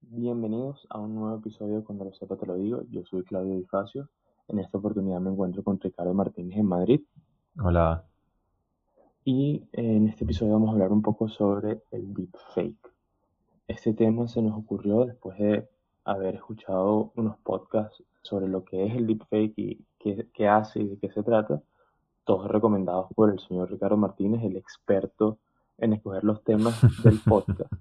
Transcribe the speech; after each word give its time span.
Bienvenidos 0.00 0.86
a 0.90 0.98
un 0.98 1.14
nuevo 1.14 1.36
episodio 1.36 1.84
Cuando 1.84 2.04
lo 2.04 2.12
sepa 2.12 2.36
te 2.36 2.46
lo 2.46 2.56
digo. 2.56 2.82
Yo 2.90 3.04
soy 3.04 3.22
Claudio 3.24 3.54
Difacio. 3.54 4.08
En 4.48 4.58
esta 4.58 4.78
oportunidad 4.78 5.20
me 5.20 5.30
encuentro 5.30 5.62
con 5.62 5.78
Ricardo 5.78 6.14
Martínez 6.14 6.58
en 6.58 6.66
Madrid. 6.66 7.00
Hola. 7.62 8.04
Y 9.24 9.64
en 9.72 10.08
este 10.08 10.24
episodio 10.24 10.54
vamos 10.54 10.70
a 10.70 10.72
hablar 10.72 10.90
un 10.90 11.02
poco 11.02 11.28
sobre 11.28 11.82
el 11.90 12.14
deepfake. 12.14 12.92
Este 13.66 13.92
tema 13.92 14.26
se 14.26 14.40
nos 14.40 14.56
ocurrió 14.56 15.04
después 15.04 15.38
de 15.38 15.68
haber 16.04 16.36
escuchado 16.36 17.12
unos 17.16 17.36
podcasts 17.38 18.02
sobre 18.22 18.48
lo 18.48 18.64
que 18.64 18.86
es 18.86 18.94
el 18.94 19.06
deepfake 19.06 19.52
y 19.56 19.84
qué, 19.98 20.26
qué 20.32 20.48
hace 20.48 20.80
y 20.80 20.88
de 20.88 20.98
qué 20.98 21.10
se 21.10 21.22
trata, 21.22 21.62
todos 22.28 22.46
recomendados 22.46 23.06
por 23.14 23.30
el 23.30 23.40
señor 23.40 23.70
Ricardo 23.70 23.96
Martínez, 23.96 24.44
el 24.44 24.58
experto 24.58 25.38
en 25.78 25.94
escoger 25.94 26.24
los 26.24 26.44
temas 26.44 26.78
del 27.02 27.18
podcast. 27.24 27.72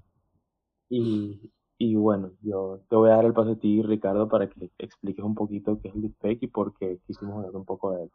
Y, 0.87 1.51
y 1.77 1.95
bueno, 1.95 2.31
yo 2.41 2.79
te 2.89 2.95
voy 2.95 3.09
a 3.09 3.17
dar 3.17 3.25
el 3.25 3.33
paso 3.33 3.51
a 3.51 3.55
ti, 3.57 3.81
Ricardo, 3.81 4.29
para 4.29 4.47
que 4.47 4.71
expliques 4.77 5.25
un 5.25 5.35
poquito 5.35 5.81
qué 5.81 5.89
es 5.89 5.95
el 5.95 6.03
deepfake 6.03 6.43
y 6.43 6.47
por 6.47 6.73
qué 6.77 6.97
quisimos 7.05 7.35
hablar 7.35 7.57
un 7.57 7.65
poco 7.65 7.91
de 7.91 8.03
él. 8.03 8.11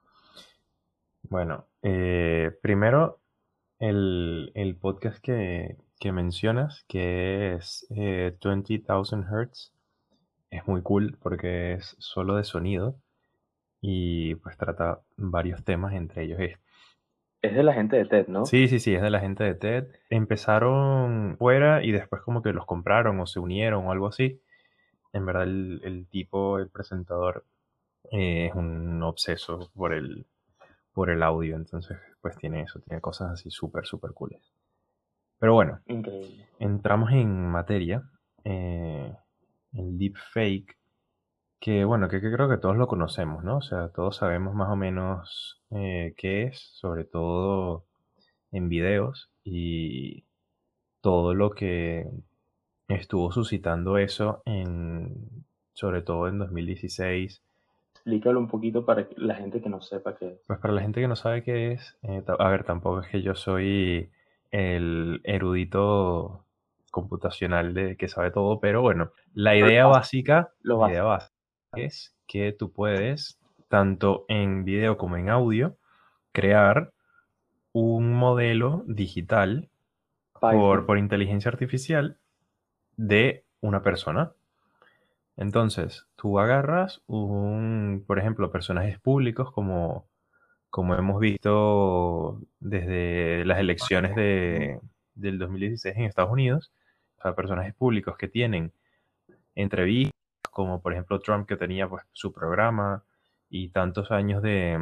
Bueno, 1.24 1.66
eh, 1.82 2.50
primero 2.62 3.20
el, 3.78 4.52
el 4.54 4.74
podcast 4.76 5.18
que, 5.18 5.76
que 6.00 6.12
mencionas, 6.12 6.82
que 6.88 7.56
es 7.56 7.86
eh, 7.90 8.34
20,000 8.42 8.86
Hertz, 9.30 9.74
es 10.48 10.66
muy 10.66 10.80
cool 10.80 11.18
porque 11.20 11.74
es 11.74 11.94
solo 11.98 12.36
de 12.36 12.44
sonido 12.44 12.96
y 13.82 14.36
pues 14.36 14.56
trata 14.56 15.00
varios 15.16 15.62
temas, 15.64 15.92
entre 15.92 16.22
ellos 16.22 16.40
este. 16.40 16.62
Es 17.42 17.56
de 17.56 17.64
la 17.64 17.74
gente 17.74 17.96
de 17.96 18.04
TED, 18.04 18.28
¿no? 18.28 18.46
Sí, 18.46 18.68
sí, 18.68 18.78
sí, 18.78 18.94
es 18.94 19.02
de 19.02 19.10
la 19.10 19.18
gente 19.18 19.42
de 19.42 19.56
TED. 19.56 19.88
Empezaron 20.08 21.36
fuera 21.38 21.84
y 21.84 21.90
después 21.90 22.22
como 22.22 22.40
que 22.40 22.52
los 22.52 22.64
compraron 22.66 23.18
o 23.18 23.26
se 23.26 23.40
unieron 23.40 23.84
o 23.84 23.90
algo 23.92 24.06
así. 24.06 24.40
En 25.12 25.26
verdad 25.26 25.42
el, 25.42 25.80
el 25.82 26.06
tipo, 26.06 26.60
el 26.60 26.70
presentador, 26.70 27.44
eh, 28.12 28.46
es 28.46 28.54
un 28.54 29.02
obseso 29.02 29.70
por 29.74 29.92
el, 29.92 30.26
por 30.92 31.10
el 31.10 31.22
audio, 31.24 31.56
entonces 31.56 31.98
pues 32.20 32.36
tiene 32.36 32.62
eso, 32.62 32.78
tiene 32.80 33.00
cosas 33.00 33.32
así 33.32 33.50
súper, 33.50 33.86
súper 33.86 34.12
cooles. 34.14 34.40
Pero 35.40 35.54
bueno, 35.54 35.80
Increíble. 35.86 36.46
entramos 36.60 37.10
en 37.10 37.50
materia. 37.50 38.04
Eh, 38.44 39.12
el 39.72 39.98
deepfake, 39.98 40.76
que 41.62 41.84
bueno, 41.84 42.08
que, 42.08 42.20
que 42.20 42.32
creo 42.32 42.48
que 42.48 42.56
todos 42.56 42.76
lo 42.76 42.88
conocemos, 42.88 43.44
¿no? 43.44 43.58
O 43.58 43.62
sea, 43.62 43.90
todos 43.90 44.16
sabemos 44.16 44.52
más 44.52 44.68
o 44.68 44.74
menos 44.74 45.62
eh, 45.70 46.12
qué 46.16 46.42
es, 46.42 46.58
sobre 46.74 47.04
todo 47.04 47.84
en 48.50 48.68
videos 48.68 49.30
y 49.44 50.24
todo 51.00 51.34
lo 51.34 51.50
que 51.50 52.10
estuvo 52.88 53.30
suscitando 53.30 53.96
eso 53.96 54.42
en, 54.44 55.44
sobre 55.72 56.02
todo 56.02 56.26
en 56.26 56.40
2016. 56.40 57.40
Explícalo 57.92 58.40
un 58.40 58.48
poquito 58.48 58.84
para 58.84 59.06
la 59.16 59.36
gente 59.36 59.62
que 59.62 59.68
no 59.68 59.80
sepa 59.80 60.16
qué 60.16 60.32
es. 60.32 60.40
Pues 60.48 60.58
para 60.58 60.74
la 60.74 60.82
gente 60.82 61.00
que 61.00 61.06
no 61.06 61.14
sabe 61.14 61.44
qué 61.44 61.74
es, 61.74 61.96
eh, 62.02 62.24
a 62.26 62.48
ver, 62.48 62.64
tampoco 62.64 63.02
es 63.02 63.08
que 63.08 63.22
yo 63.22 63.36
soy 63.36 64.10
el 64.50 65.20
erudito 65.22 66.44
computacional 66.90 67.72
de 67.72 67.96
que 67.96 68.08
sabe 68.08 68.32
todo, 68.32 68.58
pero 68.58 68.82
bueno, 68.82 69.12
la 69.32 69.56
idea 69.56 69.86
básica, 69.86 70.52
la 70.64 70.90
idea 70.90 71.04
básica 71.04 71.31
es 71.76 72.14
que 72.26 72.52
tú 72.52 72.72
puedes, 72.72 73.38
tanto 73.68 74.24
en 74.28 74.64
video 74.64 74.98
como 74.98 75.16
en 75.16 75.30
audio, 75.30 75.76
crear 76.32 76.92
un 77.72 78.12
modelo 78.12 78.84
digital 78.86 79.68
por, 80.40 80.86
por 80.86 80.98
inteligencia 80.98 81.50
artificial 81.50 82.18
de 82.96 83.44
una 83.60 83.82
persona. 83.82 84.32
Entonces, 85.36 86.06
tú 86.16 86.38
agarras 86.38 87.02
un, 87.06 88.04
por 88.06 88.18
ejemplo, 88.18 88.50
personajes 88.50 88.98
públicos 89.00 89.50
como, 89.52 90.06
como 90.68 90.94
hemos 90.94 91.20
visto 91.20 92.40
desde 92.60 93.44
las 93.46 93.58
elecciones 93.58 94.14
de, 94.14 94.78
del 95.14 95.38
2016 95.38 95.96
en 95.96 96.04
Estados 96.04 96.32
Unidos, 96.32 96.72
o 97.18 97.22
sea, 97.22 97.34
personajes 97.34 97.74
públicos 97.74 98.16
que 98.18 98.28
tienen 98.28 98.72
entrevistas, 99.54 100.12
como 100.50 100.82
por 100.82 100.92
ejemplo 100.92 101.20
Trump 101.20 101.46
que 101.48 101.56
tenía 101.56 101.88
pues 101.88 102.04
su 102.12 102.32
programa 102.32 103.04
y 103.48 103.70
tantos 103.70 104.10
años 104.10 104.42
de, 104.42 104.78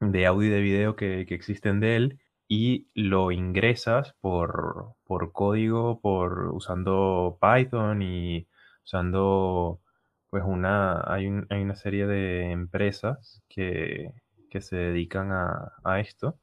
de 0.00 0.26
audio 0.26 0.48
y 0.48 0.52
de 0.52 0.60
video 0.60 0.96
que, 0.96 1.26
que 1.28 1.34
existen 1.34 1.80
de 1.80 1.96
él 1.96 2.20
y 2.48 2.88
lo 2.94 3.30
ingresas 3.32 4.14
por, 4.20 4.94
por 5.04 5.32
código, 5.32 6.00
por 6.00 6.48
usando 6.54 7.38
Python 7.40 8.02
y 8.02 8.48
usando 8.84 9.80
pues 10.30 10.44
una, 10.46 11.02
hay, 11.12 11.26
un- 11.28 11.46
hay 11.50 11.62
una 11.62 11.76
serie 11.76 12.06
de 12.06 12.50
empresas 12.52 13.42
que, 13.48 14.12
que 14.50 14.60
se 14.60 14.76
dedican 14.76 15.32
a, 15.32 15.72
a 15.84 16.00
esto, 16.00 16.38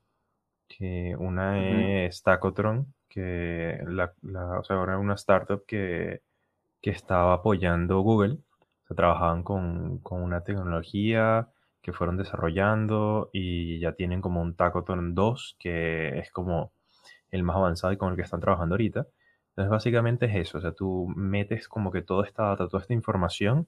que 0.67 1.15
una 1.19 1.59
Ujú. 1.59 1.93
es 2.05 2.23
Tacotron, 2.23 2.93
que 3.09 3.79
la, 3.87 4.13
la- 4.21 4.59
o 4.59 4.63
sea, 4.63 4.81
era 4.83 4.97
una 4.99 5.15
startup 5.15 5.65
que, 5.65 6.21
que 6.81 6.89
estaba 6.91 7.33
apoyando 7.33 8.01
Google, 8.01 8.33
o 8.33 8.87
sea, 8.87 8.95
trabajaban 8.95 9.43
con, 9.43 9.99
con 9.99 10.21
una 10.21 10.43
tecnología 10.43 11.49
que 11.81 11.93
fueron 11.93 12.17
desarrollando 12.17 13.29
y 13.31 13.79
ya 13.79 13.93
tienen 13.93 14.21
como 14.21 14.41
un 14.41 14.55
Tacotron 14.55 15.15
2, 15.15 15.55
que 15.59 16.19
es 16.19 16.31
como 16.31 16.73
el 17.31 17.43
más 17.43 17.55
avanzado 17.55 17.93
y 17.93 17.97
con 17.97 18.09
el 18.09 18.15
que 18.15 18.23
están 18.23 18.41
trabajando 18.41 18.75
ahorita. 18.75 19.07
Entonces, 19.49 19.71
básicamente 19.71 20.25
es 20.27 20.35
eso, 20.35 20.59
o 20.59 20.61
sea, 20.61 20.73
tú 20.73 21.07
metes 21.15 21.67
como 21.67 21.91
que 21.91 22.01
toda 22.01 22.25
esta 22.25 22.43
data, 22.43 22.67
toda 22.67 22.81
esta 22.81 22.93
información 22.93 23.67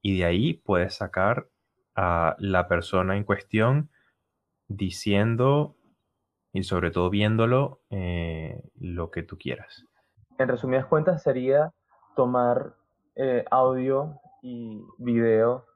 y 0.00 0.18
de 0.18 0.26
ahí 0.26 0.54
puedes 0.54 0.94
sacar 0.94 1.48
a 1.96 2.36
la 2.38 2.68
persona 2.68 3.16
en 3.16 3.24
cuestión 3.24 3.90
diciendo 4.68 5.74
y 6.52 6.62
sobre 6.62 6.90
todo 6.90 7.10
viéndolo 7.10 7.80
eh, 7.90 8.62
lo 8.78 9.10
que 9.10 9.22
tú 9.22 9.38
quieras. 9.38 9.86
En 10.38 10.48
resumidas 10.48 10.86
cuentas 10.86 11.22
sería 11.22 11.72
tomar 12.14 12.74
eh, 13.14 13.44
audio 13.50 14.20
y 14.42 14.82
video 14.98 15.66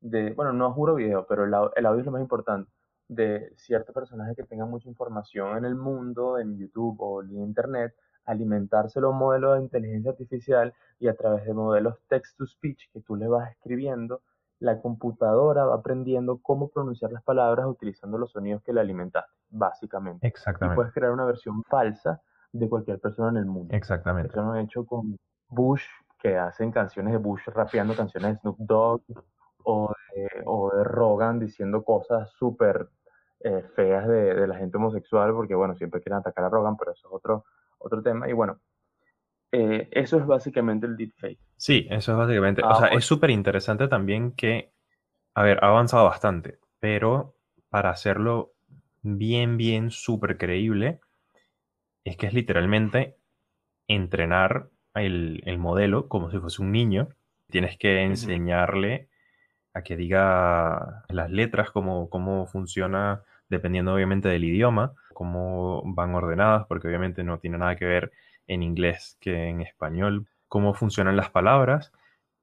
de, 0.00 0.32
bueno, 0.34 0.52
no 0.52 0.72
juro 0.72 0.94
video, 0.94 1.26
pero 1.26 1.44
el, 1.44 1.54
el 1.74 1.86
audio 1.86 2.00
es 2.00 2.06
lo 2.06 2.12
más 2.12 2.20
importante, 2.20 2.70
de 3.08 3.52
ciertos 3.56 3.94
personajes 3.94 4.36
que 4.36 4.44
tengan 4.44 4.70
mucha 4.70 4.88
información 4.88 5.58
en 5.58 5.64
el 5.64 5.76
mundo, 5.76 6.38
en 6.38 6.58
YouTube 6.58 6.96
o 7.00 7.22
en 7.22 7.36
Internet, 7.38 7.94
alimentárselo 8.24 9.08
a 9.08 9.10
un 9.10 9.18
modelo 9.18 9.54
de 9.54 9.62
inteligencia 9.62 10.10
artificial 10.10 10.74
y 10.98 11.08
a 11.08 11.14
través 11.14 11.44
de 11.44 11.54
modelos 11.54 11.96
text-to-speech 12.08 12.90
que 12.92 13.00
tú 13.00 13.16
le 13.16 13.28
vas 13.28 13.50
escribiendo, 13.52 14.22
la 14.58 14.80
computadora 14.80 15.64
va 15.64 15.76
aprendiendo 15.76 16.38
cómo 16.38 16.68
pronunciar 16.68 17.12
las 17.12 17.22
palabras 17.22 17.66
utilizando 17.66 18.18
los 18.18 18.32
sonidos 18.32 18.62
que 18.62 18.72
le 18.72 18.80
alimentaste, 18.80 19.32
básicamente. 19.50 20.26
Y 20.26 20.28
Exactamente, 20.28 20.76
puedes 20.76 20.92
crear 20.92 21.12
una 21.12 21.24
versión 21.26 21.62
falsa 21.64 22.20
de 22.52 22.68
cualquier 22.68 22.98
persona 22.98 23.30
en 23.30 23.36
el 23.36 23.46
mundo. 23.46 23.74
exactamente. 23.74 24.30
Eso 24.30 24.42
lo 24.42 24.52
han 24.52 24.60
hecho 24.60 24.84
con 24.86 25.16
Bush, 25.48 25.84
que 26.20 26.36
hacen 26.36 26.72
canciones 26.72 27.12
de 27.12 27.18
Bush 27.18 27.42
rapeando 27.48 27.94
canciones 27.96 28.34
de 28.34 28.40
Snoop 28.40 28.58
Dogg, 28.58 29.02
o 29.64 29.92
de, 30.14 30.28
o 30.46 30.70
de 30.74 30.84
Rogan 30.84 31.38
diciendo 31.40 31.84
cosas 31.84 32.30
súper 32.32 32.88
eh, 33.40 33.62
feas 33.74 34.06
de, 34.08 34.34
de 34.34 34.46
la 34.46 34.56
gente 34.56 34.76
homosexual, 34.76 35.32
porque 35.32 35.54
bueno, 35.54 35.74
siempre 35.76 36.00
quieren 36.00 36.18
atacar 36.20 36.44
a 36.44 36.48
Rogan, 36.48 36.76
pero 36.76 36.92
eso 36.92 37.08
es 37.08 37.14
otro, 37.14 37.44
otro 37.78 38.02
tema. 38.02 38.28
Y 38.28 38.32
bueno, 38.32 38.60
eh, 39.52 39.88
eso 39.92 40.18
es 40.18 40.26
básicamente 40.26 40.86
el 40.86 40.96
deepfake. 40.96 41.40
Sí, 41.56 41.86
eso 41.90 42.12
es 42.12 42.18
básicamente. 42.18 42.62
O 42.62 42.66
Ah, 42.70 42.74
sea, 42.74 42.80
bueno. 42.88 42.98
es 42.98 43.04
súper 43.04 43.30
interesante 43.30 43.88
también 43.88 44.32
que, 44.32 44.72
a 45.34 45.42
ver, 45.42 45.62
ha 45.64 45.68
avanzado 45.68 46.04
bastante, 46.06 46.58
pero 46.80 47.36
para 47.70 47.90
hacerlo 47.90 48.54
bien, 49.02 49.56
bien 49.56 49.90
súper 49.90 50.38
creíble, 50.38 51.00
es 52.04 52.16
que 52.16 52.26
es 52.26 52.32
literalmente 52.34 53.18
entrenar 53.88 54.70
el, 54.96 55.42
el 55.44 55.58
modelo 55.58 56.08
como 56.08 56.30
si 56.30 56.38
fuese 56.38 56.62
un 56.62 56.72
niño. 56.72 57.08
Tienes 57.48 57.78
que 57.78 58.02
enseñarle 58.02 59.08
a 59.76 59.82
que 59.82 59.96
diga 59.96 61.04
las 61.08 61.30
letras, 61.30 61.70
cómo, 61.70 62.08
cómo 62.08 62.46
funciona, 62.46 63.22
dependiendo 63.48 63.92
obviamente 63.94 64.28
del 64.28 64.44
idioma, 64.44 64.94
cómo 65.12 65.82
van 65.84 66.14
ordenadas, 66.14 66.66
porque 66.66 66.88
obviamente 66.88 67.22
no 67.22 67.38
tiene 67.38 67.58
nada 67.58 67.76
que 67.76 67.84
ver 67.84 68.12
en 68.46 68.62
inglés 68.62 69.18
que 69.20 69.48
en 69.48 69.60
español, 69.60 70.28
cómo 70.48 70.72
funcionan 70.72 71.16
las 71.16 71.30
palabras. 71.30 71.92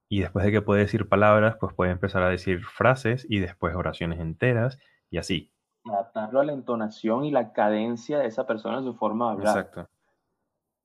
Y 0.10 0.22
después 0.22 0.46
de 0.46 0.52
que 0.52 0.62
puede 0.62 0.82
decir 0.82 1.10
palabras, 1.10 1.58
pues 1.60 1.74
puede 1.74 1.92
empezar 1.92 2.22
a 2.22 2.30
decir 2.30 2.64
frases 2.64 3.26
y 3.28 3.40
después 3.40 3.76
oraciones 3.76 4.20
enteras 4.20 4.78
y 5.10 5.18
así. 5.18 5.52
Adaptarlo 5.86 6.40
a 6.40 6.46
la 6.46 6.54
entonación 6.54 7.26
y 7.26 7.32
la 7.32 7.52
cadencia 7.52 8.20
de 8.20 8.28
esa 8.28 8.46
persona 8.46 8.78
en 8.78 8.84
su 8.84 8.94
forma 8.94 9.26
de 9.26 9.32
hablar. 9.32 9.58
Exacto. 9.58 9.90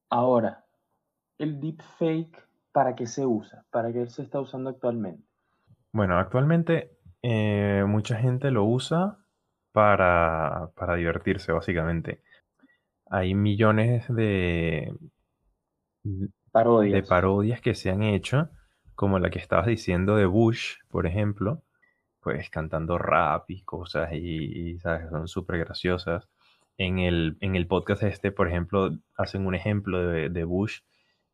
Ahora, 0.08 0.64
el 1.38 1.60
deepfake, 1.60 2.46
¿para 2.72 2.94
qué 2.94 3.06
se 3.06 3.24
usa? 3.24 3.64
¿Para 3.70 3.92
qué 3.92 4.06
se 4.08 4.22
está 4.22 4.40
usando 4.40 4.70
actualmente? 4.70 5.24
Bueno, 5.92 6.18
actualmente 6.18 6.98
eh, 7.22 7.84
mucha 7.86 8.16
gente 8.16 8.50
lo 8.50 8.64
usa 8.64 9.18
para, 9.72 10.70
para 10.74 10.96
divertirse, 10.96 11.52
básicamente. 11.52 12.22
Hay 13.10 13.34
millones 13.34 14.06
de, 14.08 14.92
de 16.02 16.28
Parodias. 16.50 17.08
parodias 17.08 17.60
que 17.60 17.74
se 17.74 17.90
han 17.90 18.02
hecho, 18.02 18.50
como 18.94 19.18
la 19.18 19.30
que 19.30 19.38
estabas 19.38 19.66
diciendo 19.66 20.16
de 20.16 20.26
Bush, 20.26 20.76
por 20.88 21.06
ejemplo, 21.06 21.62
pues 22.20 22.50
cantando 22.50 22.98
rap 22.98 23.50
y 23.50 23.62
cosas 23.62 24.12
y, 24.12 24.72
y, 24.72 24.78
¿sabes? 24.78 25.08
son 25.10 25.28
súper 25.28 25.58
graciosas. 25.58 26.28
En 26.76 26.98
el, 26.98 27.36
en 27.40 27.56
el 27.56 27.66
podcast 27.66 28.02
este, 28.02 28.30
por 28.30 28.48
ejemplo, 28.48 28.90
hacen 29.16 29.46
un 29.46 29.54
ejemplo 29.54 30.06
de, 30.06 30.28
de 30.28 30.44
Bush 30.44 30.80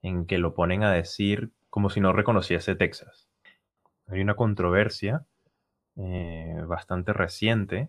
en 0.05 0.27
que 0.27 0.37
lo 0.37 0.55
ponen 0.55 0.85
a 0.85 0.93
decir 0.93 1.51
como 1.71 1.89
si 1.89 1.99
no 1.99 2.13
reconociese 2.13 2.77
Texas. 2.77 3.27
Hay 4.07 4.21
una 4.21 4.37
controversia 4.37 5.25
eh, 5.97 6.63
bastante 6.67 7.15
reciente 7.15 7.89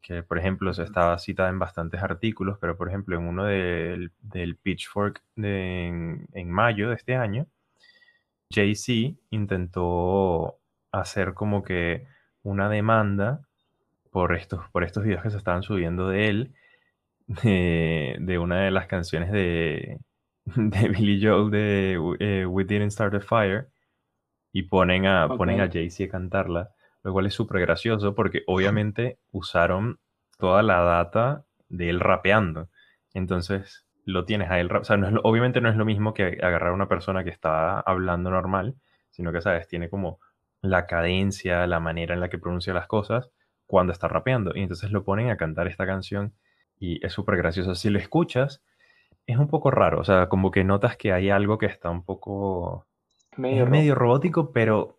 que, 0.00 0.22
por 0.22 0.38
ejemplo, 0.38 0.72
se 0.72 0.82
estaba 0.82 1.18
citada 1.18 1.50
en 1.50 1.58
bastantes 1.58 2.02
artículos, 2.02 2.56
pero, 2.58 2.78
por 2.78 2.88
ejemplo, 2.88 3.18
en 3.18 3.28
uno 3.28 3.44
del, 3.44 4.12
del 4.20 4.56
Pitchfork 4.56 5.22
de, 5.36 5.86
en, 5.86 6.26
en 6.32 6.50
mayo 6.50 6.88
de 6.88 6.94
este 6.94 7.16
año, 7.16 7.46
Jay-Z 8.50 9.18
intentó 9.28 10.58
hacer 10.90 11.34
como 11.34 11.62
que 11.62 12.06
una 12.44 12.70
demanda 12.70 13.42
por 14.10 14.34
estos, 14.34 14.70
por 14.70 14.84
estos 14.84 15.04
videos 15.04 15.22
que 15.22 15.30
se 15.30 15.36
estaban 15.36 15.62
subiendo 15.62 16.08
de 16.08 16.28
él, 16.28 16.54
de, 17.26 18.16
de 18.20 18.38
una 18.38 18.62
de 18.62 18.70
las 18.70 18.86
canciones 18.86 19.30
de, 19.32 19.98
de 20.56 20.88
Billy 20.88 21.20
Joel 21.24 21.50
de 21.50 21.98
eh, 22.20 22.46
We 22.46 22.64
Didn't 22.64 22.92
Start 22.92 23.14
a 23.14 23.20
Fire, 23.20 23.68
y 24.52 24.64
ponen 24.64 25.06
a, 25.06 25.28
Ok. 25.28 25.38
ponen 25.38 25.60
a 25.60 25.70
Jay-Z 25.70 26.04
a 26.04 26.08
cantarla, 26.08 26.70
lo 27.02 27.12
cual 27.12 27.26
es 27.26 27.34
súper 27.34 27.60
gracioso 27.60 28.14
porque 28.14 28.42
obviamente 28.46 29.18
usaron 29.32 30.00
toda 30.38 30.62
la 30.62 30.80
data 30.80 31.44
de 31.68 31.90
él 31.90 32.00
rapeando. 32.00 32.68
Entonces 33.14 33.86
lo 34.04 34.24
tienes 34.24 34.50
a 34.50 34.60
él, 34.60 34.68
rap- 34.68 34.82
o 34.82 34.84
sea, 34.84 34.96
no 34.96 35.06
es 35.08 35.12
lo- 35.12 35.20
obviamente 35.24 35.60
no 35.60 35.68
es 35.68 35.76
lo 35.76 35.84
mismo 35.84 36.14
que 36.14 36.38
agarrar 36.42 36.70
a 36.70 36.74
una 36.74 36.88
persona 36.88 37.24
que 37.24 37.30
está 37.30 37.80
hablando 37.80 38.30
normal, 38.30 38.76
sino 39.10 39.32
que, 39.32 39.40
¿sabes? 39.40 39.68
Tiene 39.68 39.88
como 39.90 40.20
la 40.62 40.86
cadencia, 40.86 41.66
la 41.66 41.80
manera 41.80 42.14
en 42.14 42.20
la 42.20 42.28
que 42.28 42.38
pronuncia 42.38 42.72
las 42.74 42.86
cosas 42.86 43.30
cuando 43.66 43.92
está 43.92 44.08
rapeando. 44.08 44.52
Y 44.54 44.62
entonces 44.62 44.90
lo 44.92 45.04
ponen 45.04 45.30
a 45.30 45.36
cantar 45.36 45.66
esta 45.68 45.86
canción 45.86 46.34
y 46.78 47.04
es 47.04 47.12
súper 47.12 47.36
gracioso. 47.36 47.74
Si 47.74 47.90
lo 47.90 47.98
escuchas, 47.98 48.62
es 49.26 49.36
un 49.38 49.48
poco 49.48 49.70
raro, 49.70 50.00
o 50.00 50.04
sea, 50.04 50.28
como 50.28 50.50
que 50.50 50.64
notas 50.64 50.96
que 50.96 51.12
hay 51.12 51.30
algo 51.30 51.58
que 51.58 51.66
está 51.66 51.90
un 51.90 52.04
poco... 52.04 52.86
Medio 53.36 53.64
Es 53.64 53.70
medio 53.70 53.94
robótico, 53.94 54.52
pero 54.52 54.98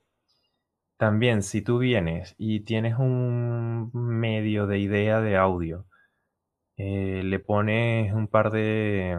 también 0.98 1.44
si 1.44 1.62
tú 1.62 1.80
vienes 1.80 2.36
y 2.38 2.62
tienes 2.62 2.98
un 3.00 3.90
medio 3.94 4.68
de 4.68 4.80
idea 4.80 5.22
de 5.22 5.38
audio, 5.38 5.86
eh, 6.76 7.22
le 7.24 7.40
pones 7.40 8.14
un 8.14 8.28
par 8.28 8.52
de, 8.52 9.18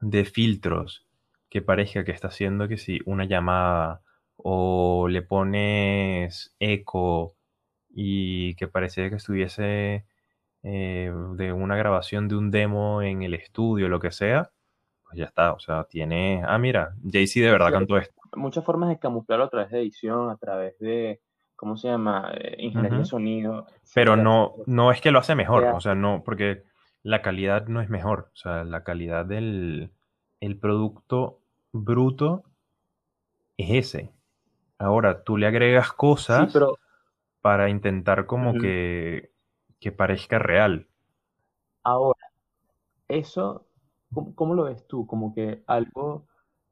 de 0.00 0.24
filtros 0.24 1.06
que 1.48 1.62
parezca 1.62 2.04
que 2.04 2.12
está 2.12 2.28
haciendo 2.28 2.68
que 2.68 2.78
si 2.78 3.00
una 3.06 3.24
llamada 3.24 4.02
o 4.36 5.08
le 5.08 5.22
pones 5.22 6.54
eco 6.58 7.34
y 7.90 8.54
que 8.54 8.68
parecía 8.68 9.10
que 9.10 9.16
estuviese 9.16 10.06
eh, 10.62 11.12
de 11.36 11.52
una 11.52 11.76
grabación 11.76 12.28
de 12.28 12.36
un 12.36 12.50
demo 12.50 13.02
en 13.02 13.22
el 13.22 13.34
estudio, 13.34 13.88
lo 13.88 14.00
que 14.00 14.10
sea, 14.12 14.50
pues 15.04 15.18
ya 15.18 15.26
está. 15.26 15.52
O 15.52 15.60
sea, 15.60 15.84
tiene. 15.84 16.42
Ah, 16.46 16.58
mira, 16.58 16.94
Jay-Z 17.10 17.44
de 17.46 17.52
verdad 17.52 17.68
Claro. 17.68 17.78
cantó 17.80 17.98
esto. 17.98 18.14
muchas 18.36 18.64
formas 18.64 18.88
de 18.88 18.98
camuflarlo 18.98 19.44
a 19.46 19.50
través 19.50 19.70
de 19.70 19.80
edición, 19.80 20.30
a 20.30 20.36
través 20.36 20.78
de, 20.78 21.20
¿cómo 21.56 21.76
se 21.76 21.88
llama? 21.88 22.32
Eh, 22.36 22.56
ingeniería 22.58 22.98
de 22.98 23.04
Ujú. 23.04 23.10
sonido, 23.10 23.66
Pero 23.94 24.12
etcétera, 24.12 24.24
no, 24.24 24.54
no 24.66 24.90
es 24.92 25.00
que 25.00 25.10
lo 25.10 25.18
hace 25.18 25.34
mejor, 25.34 25.64
o 25.74 25.80
sea, 25.80 25.94
no, 25.94 26.22
porque 26.24 26.64
la 27.02 27.20
calidad 27.22 27.66
no 27.66 27.80
es 27.80 27.90
mejor, 27.90 28.30
o 28.32 28.36
sea, 28.36 28.64
la 28.64 28.84
calidad 28.84 29.26
del 29.26 29.92
el 30.40 30.58
producto 30.58 31.40
bruto 31.72 32.44
es 33.56 33.70
ese. 33.94 34.12
Ahora, 34.78 35.24
tú 35.24 35.36
le 35.38 35.46
agregas 35.46 35.88
Sí, 35.88 35.96
cosas 35.96 36.52
pero 36.52 36.78
para 37.42 37.70
intentar 37.70 38.26
como 38.26 38.54
que, 38.58 39.31
que 39.82 39.92
parezca 39.92 40.38
real. 40.38 40.86
ahora, 41.82 42.20
eso, 43.08 43.66
¿cómo, 44.36 44.54
lo 44.54 44.64
ves 44.64 44.86
tú? 44.86 45.06
Como 45.06 45.34
que 45.34 45.64
algo 45.66 46.28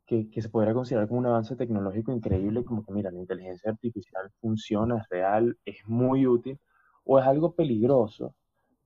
que, 0.06 0.28
se 0.40 0.48
podría 0.48 0.74
considerar 0.74 1.08
como 1.08 1.20
un 1.20 1.26
avance 1.26 1.56
tecnológico 1.56 2.12
increíble, 2.12 2.64
como 2.64 2.84
que 2.84 2.92
mira, 2.92 3.10
la 3.10 3.18
inteligencia 3.18 3.72
artificial 3.72 4.30
funciona, 4.40 4.98
es 4.98 5.08
real, 5.08 5.58
es 5.64 5.78
muy 5.86 6.26
útil, 6.26 6.60
o 7.04 7.18
es 7.18 7.26
algo 7.26 7.54
peligroso, 7.56 8.36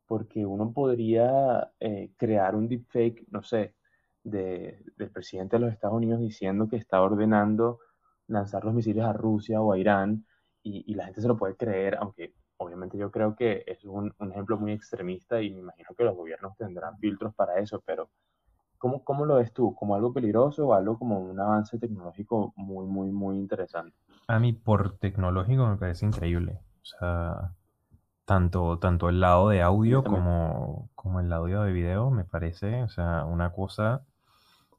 porque 0.07 0.47
uno 0.47 0.73
podría 0.73 1.71
eh, 1.81 2.13
crear 2.17 2.57
un 2.57 2.69
deepfake, 2.69 3.27
no 3.31 3.43
sé, 3.43 3.75
de, 4.23 4.83
del 4.97 5.11
presidente 5.11 5.57
de 5.57 5.61
los 5.67 5.73
Estados 5.73 5.97
Unidos 5.97 6.21
diciendo 6.21 6.69
que 6.69 6.77
está 6.77 7.03
ordenando 7.03 7.81
lanzar 8.29 8.65
los 8.65 8.75
misiles 8.75 9.05
a 9.05 9.13
Rusia 9.13 9.61
o 9.61 9.73
a 9.73 9.79
Irán, 9.79 10.27
y 10.63 10.95
la 10.95 11.05
gente 11.05 11.21
se 11.21 11.29
lo 11.29 11.37
puede 11.37 11.57
creer, 11.57 11.97
aunque 11.97 12.33
obviamente 12.65 12.99
yo 12.99 13.11
creo 13.11 13.37
que 13.37 13.65
es 13.67 13.85
un, 13.85 14.15
un 14.19 14.33
ejemplo 14.33 14.57
muy 14.59 14.73
extremista 14.73 15.41
y 15.41 15.51
me 15.51 15.61
imagino 15.61 15.91
que 15.97 16.05
los 16.05 16.17
gobiernos 16.17 16.57
tendrán 16.57 16.99
filtros 16.99 17.35
para 17.35 17.59
eso, 17.59 17.83
pero 17.85 18.11
¿cómo, 18.79 19.03
cómo 19.05 19.25
lo 19.25 19.37
ves 19.37 19.53
tú? 19.53 19.75
¿Como 19.75 19.95
algo 19.95 20.13
peligroso 20.13 20.67
o 20.69 20.75
algo 20.75 20.99
como 20.99 21.19
un 21.19 21.41
avance 21.41 21.79
tecnológico 21.79 22.53
muy, 22.57 22.87
muy, 22.87 23.11
muy 23.11 23.39
interesante? 23.39 23.97
A 24.29 24.39
mí 24.39 24.53
por 24.53 24.99
tecnológico 24.99 25.67
me 25.67 25.77
parece 25.77 26.07
increíble. 26.07 26.61
O 26.83 26.85
sea, 26.85 27.55
tanto, 28.25 28.79
tanto 28.79 29.09
el 29.09 29.21
lado 29.21 29.49
de 29.49 29.63
audio 29.63 30.05
como, 30.05 30.91
como 30.95 31.21
el 31.21 31.33
audio 31.33 31.63
de 31.63 31.73
video 31.73 32.11
me 32.11 32.25
parece, 32.25 32.83
o 32.83 32.89
sea, 32.89 33.25
una 33.25 33.53
cosa 33.53 34.05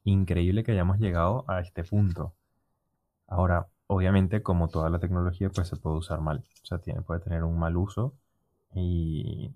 increíble 0.04 0.64
que 0.64 0.72
hayamos 0.72 1.00
llegado 1.00 1.46
a 1.48 1.62
este 1.62 1.84
punto. 1.84 2.36
Ahora, 3.28 3.68
obviamente, 3.88 4.44
como 4.44 4.70
toda 4.70 4.90
la 4.90 5.00
tecnología, 5.00 5.50
pues 5.50 5.68
se 5.68 5.78
puede 5.78 5.98
usar 5.98 6.22
mal. 6.22 6.40
O 6.64 6.66
sea, 6.66 6.80
tiene, 6.80 7.02
puede 7.02 7.20
tener 7.22 7.44
un 7.44 7.58
mal 7.60 7.78
uso 7.78 8.16
y, 8.74 9.52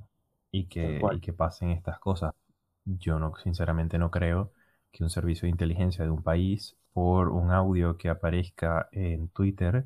y 0.51 0.67
que, 0.67 1.07
y 1.11 1.21
que 1.21 1.33
pasen 1.33 1.69
estas 1.71 1.99
cosas. 1.99 2.33
Yo 2.85 3.19
no, 3.19 3.35
sinceramente 3.37 3.97
no 3.99 4.11
creo 4.11 4.53
que 4.91 5.03
un 5.03 5.09
servicio 5.09 5.45
de 5.45 5.51
inteligencia 5.51 6.03
de 6.05 6.11
un 6.11 6.23
país, 6.23 6.77
por 6.93 7.29
un 7.29 7.51
audio 7.51 7.97
que 7.97 8.09
aparezca 8.09 8.89
en 8.91 9.29
Twitter, 9.29 9.85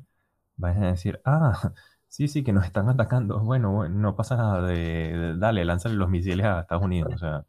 vayan 0.56 0.84
a 0.84 0.90
decir, 0.92 1.20
ah, 1.24 1.72
sí, 2.08 2.28
sí, 2.28 2.44
que 2.44 2.52
nos 2.52 2.64
están 2.66 2.88
atacando. 2.88 3.40
Bueno, 3.40 3.88
no 3.88 4.16
pasa 4.16 4.36
nada 4.36 4.62
de, 4.66 4.74
de- 4.76 5.36
dale, 5.38 5.64
lánzale 5.64 5.96
los 5.96 6.10
misiles 6.10 6.46
a 6.46 6.60
Estados 6.60 6.84
Unidos. 6.84 7.14
O 7.14 7.18
sea, 7.18 7.46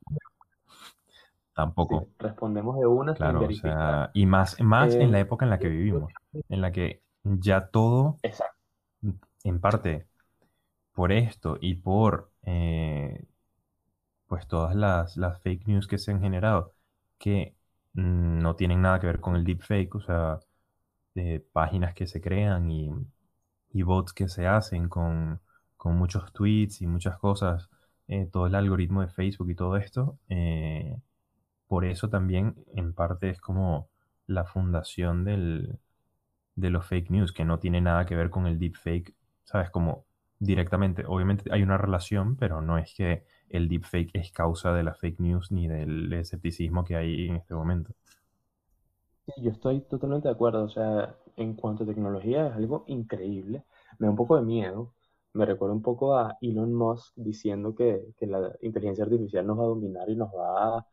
Sí, 1.87 1.95
tampoco. 1.95 2.09
respondemos 2.19 2.77
de 2.79 2.85
una 2.87 3.15
sin 3.15 3.37
Claro, 3.37 3.45
o 3.47 3.49
verificar. 3.49 3.53
sea, 3.53 4.11
y 4.13 4.25
más, 4.25 4.59
más 4.59 4.99
en 4.99 5.11
la 5.11 5.19
Eh, 5.19 5.21
época 5.21 5.45
en 5.45 5.49
la 5.51 5.59
que 5.59 5.69
vivimos, 5.69 6.13
en 6.49 6.61
la 6.61 6.71
que 6.71 7.01
ya 7.23 7.67
todo, 7.67 8.17
exacto. 8.23 8.55
en 9.43 9.59
parte, 9.59 10.07
por 10.93 11.11
esto 11.11 11.57
y 11.61 11.75
por 11.75 12.31
eh, 12.43 13.25
pues 14.27 14.47
todas 14.47 14.75
las, 14.75 15.17
las 15.17 15.41
fake 15.41 15.67
news 15.67 15.87
que 15.87 15.97
se 15.97 16.11
han 16.11 16.21
generado, 16.21 16.73
que 17.17 17.55
no 17.93 18.55
tienen 18.55 18.81
nada 18.81 18.99
que 18.99 19.07
ver 19.07 19.21
con 19.21 19.35
el 19.35 19.43
deepfake, 19.45 19.95
o 19.95 20.01
sea, 20.01 20.39
de 21.15 21.39
páginas 21.53 21.93
que 21.95 22.07
se 22.07 22.21
crean 22.21 22.71
y, 22.71 22.91
y 23.73 23.83
bots 23.83 24.13
que 24.13 24.29
se 24.29 24.47
hacen 24.47 24.89
con, 24.89 25.41
con 25.77 25.97
muchos 25.97 26.33
tweets 26.33 26.81
y 26.81 26.87
muchas 26.87 27.17
cosas, 27.19 27.69
eh, 28.07 28.27
todo 28.31 28.47
el 28.47 28.55
algoritmo 28.55 29.01
de 29.01 29.09
Facebook 29.09 29.49
y 29.51 29.55
todo 29.55 29.77
esto, 29.77 30.19
eh, 30.29 30.97
por 31.67 31.85
eso 31.85 32.09
también 32.09 32.55
en 32.75 32.93
parte 32.93 33.29
es 33.29 33.41
como 33.41 33.89
la 34.27 34.45
fundación 34.45 35.25
del, 35.25 35.79
de 36.55 36.69
los 36.69 36.85
fake 36.87 37.09
news, 37.11 37.31
que 37.33 37.45
no 37.45 37.59
tiene 37.59 37.81
nada 37.81 38.05
que 38.05 38.15
ver 38.15 38.29
con 38.29 38.47
el 38.47 38.59
deepfake, 38.59 39.13
¿sabes? 39.45 39.69
Como 39.71 40.05
directamente, 40.39 41.03
obviamente 41.07 41.49
hay 41.51 41.63
una 41.63 41.77
relación, 41.77 42.35
pero 42.37 42.61
no 42.61 42.77
es 42.77 42.93
que 42.95 43.25
el 43.49 43.67
deepfake 43.69 44.11
es 44.13 44.31
causa 44.31 44.73
de 44.73 44.83
la 44.83 44.93
fake 44.95 45.19
news 45.19 45.51
ni 45.51 45.67
del 45.67 46.11
escepticismo 46.13 46.83
que 46.83 46.95
hay 46.97 47.27
en 47.29 47.35
este 47.37 47.53
momento. 47.55 47.93
Sí, 49.25 49.33
yo 49.41 49.51
estoy 49.51 49.81
totalmente 49.81 50.27
de 50.27 50.33
acuerdo. 50.33 50.63
O 50.63 50.69
sea, 50.69 51.15
en 51.35 51.55
cuanto 51.55 51.83
a 51.83 51.87
tecnología 51.87 52.47
es 52.47 52.53
algo 52.53 52.83
increíble. 52.87 53.63
Me 53.99 54.07
da 54.07 54.11
un 54.11 54.17
poco 54.17 54.35
de 54.35 54.43
miedo. 54.43 54.93
Me 55.33 55.45
recuerda 55.45 55.73
un 55.75 55.81
poco 55.81 56.15
a 56.17 56.37
Elon 56.41 56.73
Musk 56.73 57.13
diciendo 57.15 57.75
que, 57.75 58.13
que 58.17 58.27
la 58.27 58.55
inteligencia 58.61 59.03
artificial 59.03 59.45
nos 59.45 59.59
va 59.59 59.63
a 59.63 59.67
dominar 59.67 60.09
y 60.09 60.15
nos 60.15 60.29
va 60.29 60.77
a, 60.77 60.87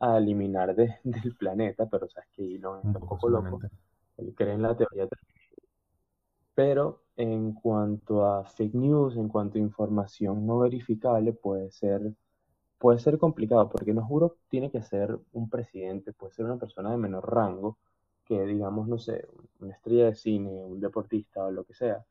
a 0.00 0.18
eliminar 0.18 0.74
de- 0.74 0.96
del 1.04 1.34
planeta, 1.36 1.86
pero 1.88 2.08
sabes 2.08 2.28
que 2.32 2.56
Elon 2.56 2.80
Un 2.82 2.92
está 2.92 2.98
un 2.98 3.06
poco 3.06 3.28
loco. 3.28 3.62
Él 4.18 4.34
cree 4.34 4.54
en 4.54 4.62
la 4.62 4.76
teoría 4.76 5.08
Pero 6.54 7.02
en 7.16 7.52
cuanto 7.52 8.24
a 8.26 8.44
fake 8.44 8.74
news, 8.74 9.16
en 9.16 9.28
cuanto 9.28 9.58
a 9.58 9.60
información 9.60 10.46
no 10.46 10.58
verificable, 10.60 11.32
puede 11.32 11.70
ser, 11.70 12.12
puede 12.78 12.98
ser 12.98 13.18
complicado, 13.18 13.68
porque 13.68 13.94
no 13.94 14.04
juro 14.06 14.36
tiene 14.48 14.70
que 14.70 14.82
ser 14.82 15.18
un 15.32 15.48
presidente, 15.50 16.12
puede 16.12 16.32
ser 16.34 16.46
una 16.46 16.58
persona 16.58 16.90
de 16.90 16.98
menor 16.98 17.32
rango, 17.32 17.78
que 18.24 18.44
digamos, 18.46 18.88
no 18.88 18.98
sé, 18.98 19.26
una 19.60 19.74
estrella 19.74 20.06
de 20.06 20.14
cine, 20.14 20.64
un 20.64 20.80
deportista 20.80 21.44
o 21.44 21.50
lo 21.50 21.64
que 21.64 21.74
sea, 21.74 22.04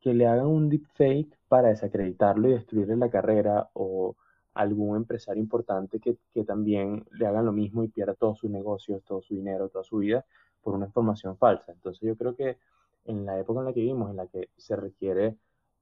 que 0.00 0.14
le 0.14 0.26
hagan 0.26 0.46
un 0.46 0.68
deepfake 0.68 1.38
para 1.48 1.68
desacreditarlo 1.68 2.48
y 2.48 2.54
destruirle 2.54 2.96
la 2.96 3.10
carrera 3.10 3.70
o 3.74 4.16
algún 4.54 4.96
empresario 4.96 5.42
importante 5.42 6.00
que, 6.00 6.18
que, 6.32 6.44
también 6.44 7.04
le 7.12 7.26
hagan 7.26 7.46
lo 7.46 7.52
mismo 7.52 7.82
y 7.84 7.88
pierda 7.88 8.14
todos 8.14 8.38
sus 8.38 8.50
negocios, 8.50 9.02
todo 9.04 9.22
su 9.22 9.34
dinero, 9.34 9.68
toda 9.68 9.84
su 9.84 9.98
vida 9.98 10.24
por 10.64 10.74
una 10.74 10.86
información 10.86 11.38
falsa. 11.38 11.72
Entonces 11.72 12.02
yo 12.02 12.16
creo 12.16 12.36
que 12.36 12.58
en 13.06 13.26
la 13.26 13.38
época 13.40 13.60
en 13.60 13.66
la 13.66 13.74
que 13.74 13.80
vivimos, 13.82 14.10
en 14.10 14.16
la 14.18 14.28
que 14.28 14.50
se 14.58 14.76
requiere 14.76 15.36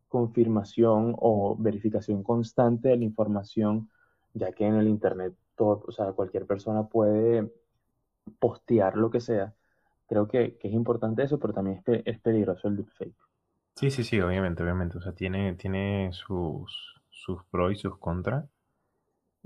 confirmación 0.08 1.16
o 1.18 1.56
verificación 1.58 2.22
constante 2.24 2.88
de 2.90 2.96
la 2.98 3.04
información, 3.04 3.90
ya 4.34 4.52
que 4.52 4.66
en 4.66 4.76
el 4.76 4.88
Internet 4.88 5.34
todo, 5.56 5.84
o 5.88 5.92
sea, 5.92 6.12
cualquier 6.12 6.46
persona 6.46 6.84
puede 6.88 7.50
postear 8.40 8.96
lo 8.96 9.10
que 9.10 9.20
sea, 9.20 9.54
creo 10.08 10.28
que, 10.28 10.56
que 10.58 10.68
es 10.68 10.74
importante 10.74 11.22
eso, 11.24 11.38
pero 11.38 11.54
también 11.54 11.82
es, 11.86 12.02
es 12.06 12.20
peligroso 12.20 12.68
el 12.68 12.76
deepfake. 12.78 13.14
Sí, 13.76 13.90
sí, 13.90 14.02
sí, 14.04 14.18
obviamente, 14.20 14.62
obviamente. 14.62 14.96
O 14.98 15.00
sea, 15.02 15.12
tiene, 15.14 15.54
tiene 15.56 16.10
sus, 16.12 17.02
sus 17.10 17.44
pros 17.50 17.72
y 17.72 17.76
sus 17.76 17.98
contras. 17.98 18.46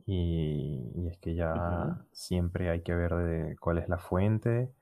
Y, 0.07 0.91
y 0.95 1.09
es 1.09 1.19
que 1.19 1.35
ya 1.35 1.49
Ujú, 1.55 1.99
siempre 2.13 2.71
hay 2.71 2.83
que 2.83 2.95
ver 2.95 3.15
de 3.15 3.57
cuál 3.59 3.79
es 3.79 3.89
la 3.89 3.99
fuente 3.99 4.73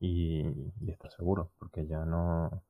y, 0.00 0.42
y 0.80 0.90
estar 0.90 1.10
seguro, 1.12 1.52
porque 1.58 1.86
ya 1.86 2.04
no, 2.04 2.62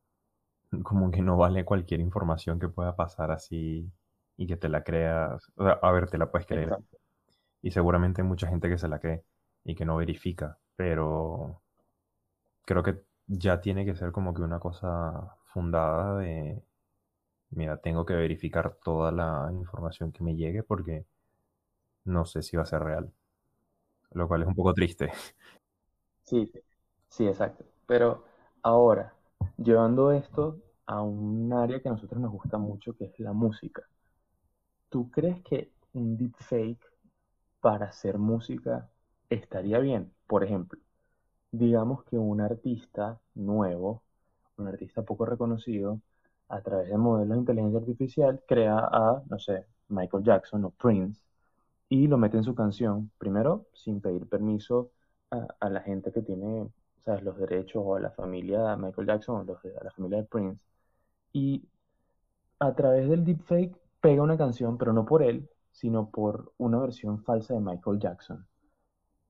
como 0.85 1.11
que 1.11 1.23
no 1.23 1.37
vale 1.37 1.65
cualquier 1.65 2.01
información 2.01 2.59
que 2.61 2.69
pueda 2.69 2.97
pasar 2.97 3.31
así 3.33 3.91
y 4.37 4.47
que 4.47 4.57
te 4.57 4.69
la 4.69 4.85
creas. 4.85 5.43
O 5.57 5.65
sea, 5.65 5.75
a 5.83 5.93
ver, 5.93 6.09
te 6.11 6.19
la 6.19 6.31
puedes 6.31 6.47
creer. 6.47 6.69
Exacto. 6.69 6.99
Y 7.63 7.71
seguramente 7.73 8.23
hay 8.23 8.29
mucha 8.29 8.49
gente 8.49 8.69
que 8.71 8.79
se 8.79 8.89
la 8.89 9.01
cree 9.01 9.25
y 9.65 9.75
que 9.77 9.85
no 9.87 9.97
verifica, 9.97 10.59
pero 10.77 11.63
creo 12.65 12.83
que 12.83 13.03
ya 13.27 13.61
tiene 13.61 13.85
que 13.85 13.95
ser 13.97 14.13
como 14.13 14.35
que 14.35 14.43
una 14.43 14.61
cosa 14.61 15.37
fundada 15.53 16.19
de, 16.19 16.63
mira, 17.51 17.79
tengo 17.81 18.07
que 18.07 18.15
verificar 18.15 18.79
toda 18.85 19.13
la 19.13 19.51
información 19.53 20.13
que 20.13 20.25
me 20.25 20.37
llegue 20.37 20.63
porque 20.65 21.07
no 22.05 22.25
sé 22.27 22.43
si 22.43 22.57
va 22.57 22.65
a 22.65 22.67
ser 22.67 22.83
real, 22.83 23.13
lo 24.13 24.29
cual 24.29 24.43
es 24.43 24.49
un 24.49 24.55
poco 24.55 24.75
triste. 24.75 25.11
Sí, 26.23 26.49
sí, 27.11 27.27
exacto. 27.27 27.65
Pero 27.87 28.25
ahora, 28.62 29.15
llevando 29.59 30.12
esto 30.12 30.59
a 30.87 31.03
un 31.03 31.53
área 31.53 31.81
que 31.81 31.88
a 31.88 31.93
nosotros 31.93 32.21
nos 32.21 32.33
gusta 32.33 32.59
mucho, 32.59 32.95
que 32.97 33.07
es 33.07 33.19
la 33.21 33.33
música, 33.33 33.83
¿tú 34.88 35.11
crees 35.11 35.41
que 35.43 35.71
un 35.93 36.17
deepfake 36.17 36.81
para 37.61 37.87
hacer 37.88 38.19
música 38.19 38.91
estaría 39.31 39.79
bien? 39.81 40.12
Por 40.27 40.45
ejemplo, 40.45 40.81
digamos 41.53 42.05
que 42.05 42.19
un 42.19 42.41
artista 42.41 43.21
nuevo, 43.35 44.03
un 44.59 44.69
artista 44.69 45.03
poco 45.05 45.27
reconocido, 45.27 46.00
a 46.49 46.62
través 46.62 46.91
de 46.91 46.99
modelos 46.99 47.37
de 47.37 47.41
inteligencia 47.41 47.81
artificial, 47.81 48.43
crea 48.49 48.79
a, 48.79 49.23
no 49.29 49.38
sé, 49.38 49.67
Michael 49.88 50.25
Jackson 50.25 50.65
o 50.67 50.71
Prince 50.71 51.23
y 51.88 52.07
lo 52.09 52.19
mete 52.19 52.37
en 52.38 52.45
su 52.45 52.55
canción, 52.55 53.11
primero 53.19 53.67
sin 53.75 54.00
pedir 54.00 54.29
permiso 54.29 54.91
a, 55.31 55.47
a 55.61 55.71
la 55.71 55.81
gente 55.83 56.12
que 56.12 56.23
tiene, 56.23 56.69
los 57.17 57.38
derechos 57.38 57.85
a 57.97 58.00
la 58.00 58.11
familia 58.11 58.62
de 58.62 58.77
Michael 58.77 59.07
Jackson 59.07 59.49
o 59.49 59.53
a 59.81 59.85
la 59.85 59.91
familia 59.91 60.19
de 60.19 60.25
Prince. 60.25 60.61
Y 61.33 61.69
a 62.61 62.75
través 62.75 63.09
del 63.09 63.25
deepfake 63.25 63.77
pega 64.00 64.23
una 64.23 64.37
canción, 64.38 64.79
pero 64.79 64.93
no 64.93 65.05
por 65.05 65.23
él, 65.23 65.49
sino 65.73 66.11
por 66.11 66.53
una 66.59 66.79
versión 66.79 67.23
falsa 67.25 67.55
de 67.55 67.61
Michael 67.61 67.99
Jackson. 67.99 68.47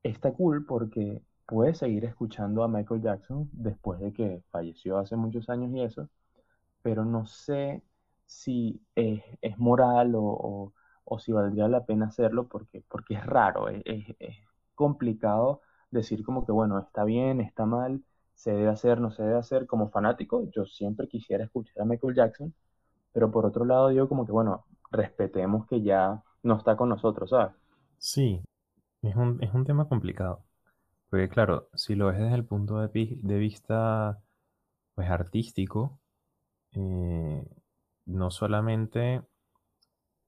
Está 0.02 0.32
cool 0.32 0.66
porque 0.66 1.22
puedes 1.46 1.78
seguir 1.78 2.04
escuchando 2.04 2.62
a 2.62 2.68
Michael 2.68 3.02
Jackson 3.02 3.48
después 3.52 4.00
de 4.00 4.12
que 4.12 4.42
falleció 4.50 4.98
hace 4.98 5.16
muchos 5.16 5.48
años 5.48 5.72
y 5.72 5.82
eso, 5.82 6.08
pero 6.82 7.04
no 7.04 7.26
sé 7.26 7.82
si 8.26 8.82
es, 8.94 9.22
moral 9.58 10.12
o, 10.16 10.72
si 11.18 11.32
valdría 11.32 11.68
la 11.68 11.84
pena 11.86 12.06
hacerlo 12.06 12.48
porque, 12.48 12.82
porque 12.88 13.14
es 13.14 13.26
raro, 13.26 13.68
es 13.68 14.06
complicado 14.74 15.62
decir 15.90 16.24
como 16.24 16.44
que, 16.46 16.52
bueno, 16.52 16.78
está 16.78 17.04
bien, 17.04 17.40
está 17.40 17.66
mal, 17.66 18.02
se 18.34 18.52
debe 18.52 18.68
hacer, 18.68 19.00
no 19.00 19.10
se 19.10 19.22
debe 19.22 19.38
hacer. 19.38 19.66
Como 19.66 19.90
fanático, 19.90 20.48
yo 20.50 20.66
siempre 20.66 21.08
quisiera 21.08 21.44
escuchar 21.44 21.82
a 21.82 21.84
Michael 21.86 22.14
Jackson, 22.14 22.54
pero 23.12 23.30
por 23.30 23.46
otro 23.46 23.64
lado 23.64 23.88
digo 23.88 24.08
como 24.08 24.26
que, 24.26 24.32
bueno, 24.32 24.66
respetemos 24.90 25.66
que 25.66 25.82
ya 25.82 26.22
no 26.42 26.56
está 26.58 26.76
con 26.76 26.88
nosotros, 26.90 27.30
¿sabes? 27.30 27.54
Sí, 27.98 28.42
es 29.02 29.16
un, 29.16 29.42
es 29.42 29.54
un 29.54 29.64
tema 29.64 29.88
complicado, 29.88 30.44
porque 31.10 31.28
claro, 31.28 31.68
si 31.74 31.94
lo 31.96 32.08
ves 32.08 32.18
desde 32.18 32.36
el 32.36 32.46
punto 32.46 32.80
de, 32.80 33.18
de 33.22 33.38
vista 33.38 34.20
pues 34.94 35.10
artístico, 35.10 36.00
eh, 36.72 37.44
no 38.06 38.30
solamente 38.30 39.22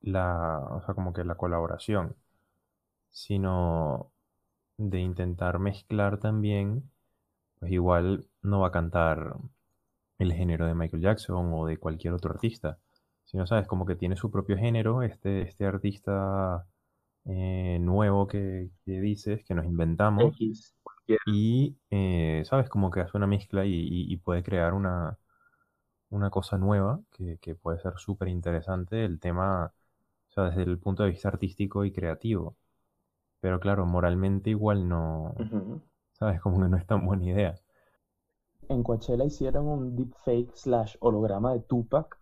la, 0.02 0.58
o 0.70 0.80
sea, 0.82 0.94
como 0.94 1.12
que 1.12 1.24
la 1.24 1.36
colaboración, 1.36 2.16
sino 3.10 4.12
de 4.80 5.00
intentar 5.00 5.58
mezclar 5.58 6.18
también, 6.20 6.90
pues 7.60 7.72
igual 7.72 8.28
no 8.42 8.60
va 8.60 8.68
a 8.68 8.72
cantar 8.72 9.36
el 10.18 10.32
género 10.34 10.66
de 10.66 10.74
Michael 10.74 11.02
Jackson 11.02 11.50
o 11.54 11.66
de 11.66 11.78
cualquier 11.78 12.14
otro 12.14 12.32
artista, 12.32 12.78
sino, 13.24 13.46
sabes, 13.46 13.66
como 13.68 13.86
que 13.86 13.96
tiene 13.96 14.16
su 14.16 14.30
propio 14.30 14.56
género, 14.58 15.02
este, 15.02 15.42
este 15.42 15.66
artista 15.66 16.66
eh, 17.26 17.78
nuevo 17.80 18.26
que, 18.28 18.70
que 18.84 19.00
dices, 19.00 19.44
que 19.44 19.54
nos 19.54 19.66
inventamos, 19.66 20.44
X, 21.06 21.20
y, 21.26 21.76
eh, 21.90 22.42
sabes, 22.46 22.68
como 22.70 22.90
que 22.90 23.00
hace 23.00 23.16
una 23.16 23.26
mezcla 23.26 23.66
y, 23.66 23.72
y- 23.74 24.12
y 24.12 24.16
puede 24.18 24.42
crear 24.42 24.74
una, 24.74 25.18
una 26.10 26.30
cosa 26.30 26.58
nueva 26.58 27.00
que, 27.12 27.38
que 27.40 27.54
puede 27.54 27.80
ser 27.80 27.94
súper 27.98 28.28
interesante 28.28 29.04
el 29.04 29.18
tema, 29.20 29.72
o 30.30 30.32
sea, 30.32 30.44
desde 30.46 30.62
el 30.64 30.78
punto 30.78 31.02
de 31.04 31.10
vista 31.10 31.28
artístico 31.28 31.84
y 31.86 31.92
creativo. 31.92 32.56
Pero 33.40 33.58
claro, 33.60 33.86
moralmente 33.86 34.50
igual 34.50 34.88
no, 34.88 35.34
sabes, 36.12 36.40
como 36.40 36.60
que 36.60 36.68
no 36.68 36.76
es 36.76 36.86
tan 36.86 37.06
buena 37.06 37.24
idea. 37.24 37.54
En 38.68 38.82
Coachella 38.82 39.24
hicieron 39.24 39.66
un 39.66 39.96
deepfake 39.96 40.54
slash 40.54 40.96
holograma 41.00 41.52
de 41.52 41.60
Tupac 41.60 42.18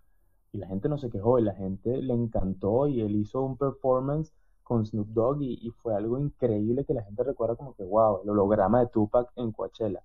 y 0.53 0.59
la 0.59 0.69
gente 0.69 0.89
no 0.89 0.97
se 0.97 1.11
quejó 1.11 1.39
y 1.39 1.43
la 1.43 1.55
gente 1.55 2.01
le 2.01 2.15
encantó 2.15 2.87
y 2.87 3.01
él 3.01 3.17
hizo 3.17 3.43
un 3.43 3.57
performance 3.57 4.33
con 4.63 4.87
Snoop 4.87 5.09
Dogg 5.09 5.43
y, 5.43 5.59
y 5.61 5.71
fue 5.71 5.95
algo 5.95 6.19
increíble 6.19 6.85
que 6.85 6.95
la 6.95 7.03
gente 7.03 7.25
recuerda 7.25 7.57
como 7.57 7.75
que, 7.75 7.85
wow, 7.85 8.21
el 8.23 8.31
holograma 8.31 8.81
de 8.81 8.87
Tupac 8.87 9.31
en 9.37 9.53
Coachella. 9.53 10.03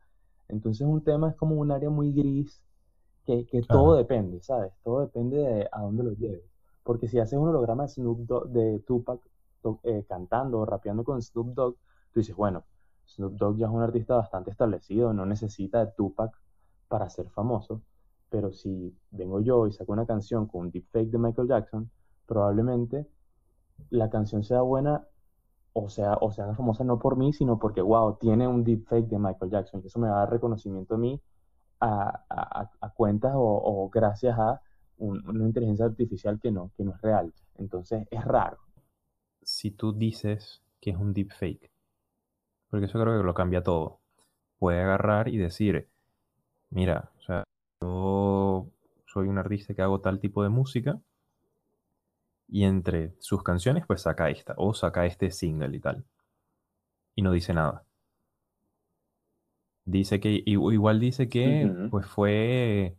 Entonces 0.49 0.85
un 0.85 1.03
tema 1.03 1.29
es 1.29 1.35
como 1.35 1.55
un 1.55 1.71
área 1.71 1.89
muy 1.89 2.11
gris 2.11 2.61
que, 3.25 3.45
que 3.45 3.61
todo 3.61 3.95
depende, 3.95 4.41
¿sabes? 4.41 4.73
Todo 4.83 5.01
depende 5.01 5.37
de 5.37 5.69
a 5.71 5.81
dónde 5.81 6.03
lo 6.03 6.11
lleves. 6.13 6.43
Porque 6.83 7.07
si 7.07 7.19
haces 7.19 7.39
un 7.39 7.47
holograma 7.47 7.83
de 7.83 7.89
Snoop 7.89 8.19
Dogg, 8.19 8.49
de 8.49 8.79
Tupac 8.79 9.21
eh, 9.83 10.05
cantando 10.07 10.59
o 10.59 10.65
rapeando 10.65 11.03
con 11.03 11.21
Snoop 11.21 11.53
Dogg, 11.55 11.75
tú 12.11 12.19
dices, 12.19 12.35
bueno, 12.35 12.63
Snoop 13.07 13.33
Dogg 13.35 13.57
ya 13.57 13.67
es 13.67 13.71
un 13.73 13.81
artista 13.81 14.15
bastante 14.15 14.51
establecido, 14.51 15.13
no 15.13 15.25
necesita 15.25 15.85
de 15.85 15.91
Tupac 15.97 16.31
para 16.87 17.09
ser 17.09 17.29
famoso. 17.29 17.81
Pero 18.29 18.51
si 18.51 18.95
vengo 19.11 19.41
yo 19.41 19.67
y 19.67 19.73
saco 19.73 19.93
una 19.93 20.05
canción 20.07 20.47
con 20.47 20.61
un 20.61 20.71
deepfake 20.71 21.09
de 21.11 21.17
Michael 21.19 21.47
Jackson, 21.47 21.91
probablemente 22.25 23.07
la 23.89 24.09
canción 24.09 24.43
sea 24.43 24.61
buena 24.61 25.07
o 25.73 25.89
sea, 25.89 26.15
o 26.21 26.31
sea 26.31 26.53
famosa 26.55 26.83
no 26.83 26.99
por 26.99 27.17
mí, 27.17 27.33
sino 27.33 27.59
porque, 27.59 27.81
wow, 27.81 28.17
tiene 28.19 28.47
un 28.47 28.63
deepfake 28.63 29.07
de 29.07 29.19
Michael 29.19 29.51
Jackson. 29.51 29.81
Y 29.83 29.87
eso 29.87 29.99
me 29.99 30.09
va 30.09 30.17
a 30.17 30.19
dar 30.21 30.31
reconocimiento 30.31 30.95
a 30.95 30.97
mí 30.99 31.21
a, 31.79 32.23
a, 32.29 32.71
a 32.81 32.89
cuentas 32.91 33.33
o, 33.35 33.41
o, 33.41 33.89
gracias 33.89 34.37
a 34.39 34.61
un, 34.97 35.27
una 35.27 35.45
inteligencia 35.45 35.85
artificial 35.85 36.39
que 36.39 36.51
no, 36.51 36.71
que 36.77 36.83
no 36.85 36.93
es 36.95 37.01
real. 37.01 37.33
Entonces 37.57 38.07
es 38.11 38.25
raro. 38.25 38.59
Si 39.63 39.71
tú 39.71 39.93
dices 39.93 40.61
que 40.81 40.89
es 40.89 40.97
un 40.97 41.13
deepfake, 41.13 41.71
porque 42.69 42.87
eso 42.87 42.99
creo 42.99 43.17
que 43.17 43.23
lo 43.23 43.33
cambia 43.33 43.63
todo, 43.63 44.01
puede 44.59 44.81
agarrar 44.81 45.29
y 45.29 45.37
decir, 45.37 45.87
mira, 46.69 47.11
o 47.17 47.21
sea, 47.21 47.45
yo 47.79 48.67
soy 49.05 49.29
un 49.29 49.37
artista 49.37 49.73
que 49.73 49.81
hago 49.81 50.01
tal 50.01 50.19
tipo 50.19 50.43
de 50.43 50.49
música 50.49 50.99
y 52.49 52.65
entre 52.65 53.13
sus 53.19 53.41
canciones 53.41 53.85
pues 53.87 54.01
saca 54.01 54.29
esta 54.29 54.53
o 54.57 54.73
saca 54.73 55.05
este 55.05 55.31
single 55.31 55.77
y 55.77 55.79
tal. 55.79 56.03
Y 57.15 57.21
no 57.21 57.31
dice 57.31 57.53
nada. 57.53 57.85
Dice 59.85 60.19
que, 60.19 60.43
igual 60.45 60.99
dice 60.99 61.29
que 61.29 61.67
Uh 61.67 61.69
-huh. 61.69 61.89
pues 61.89 62.05
fue 62.05 62.97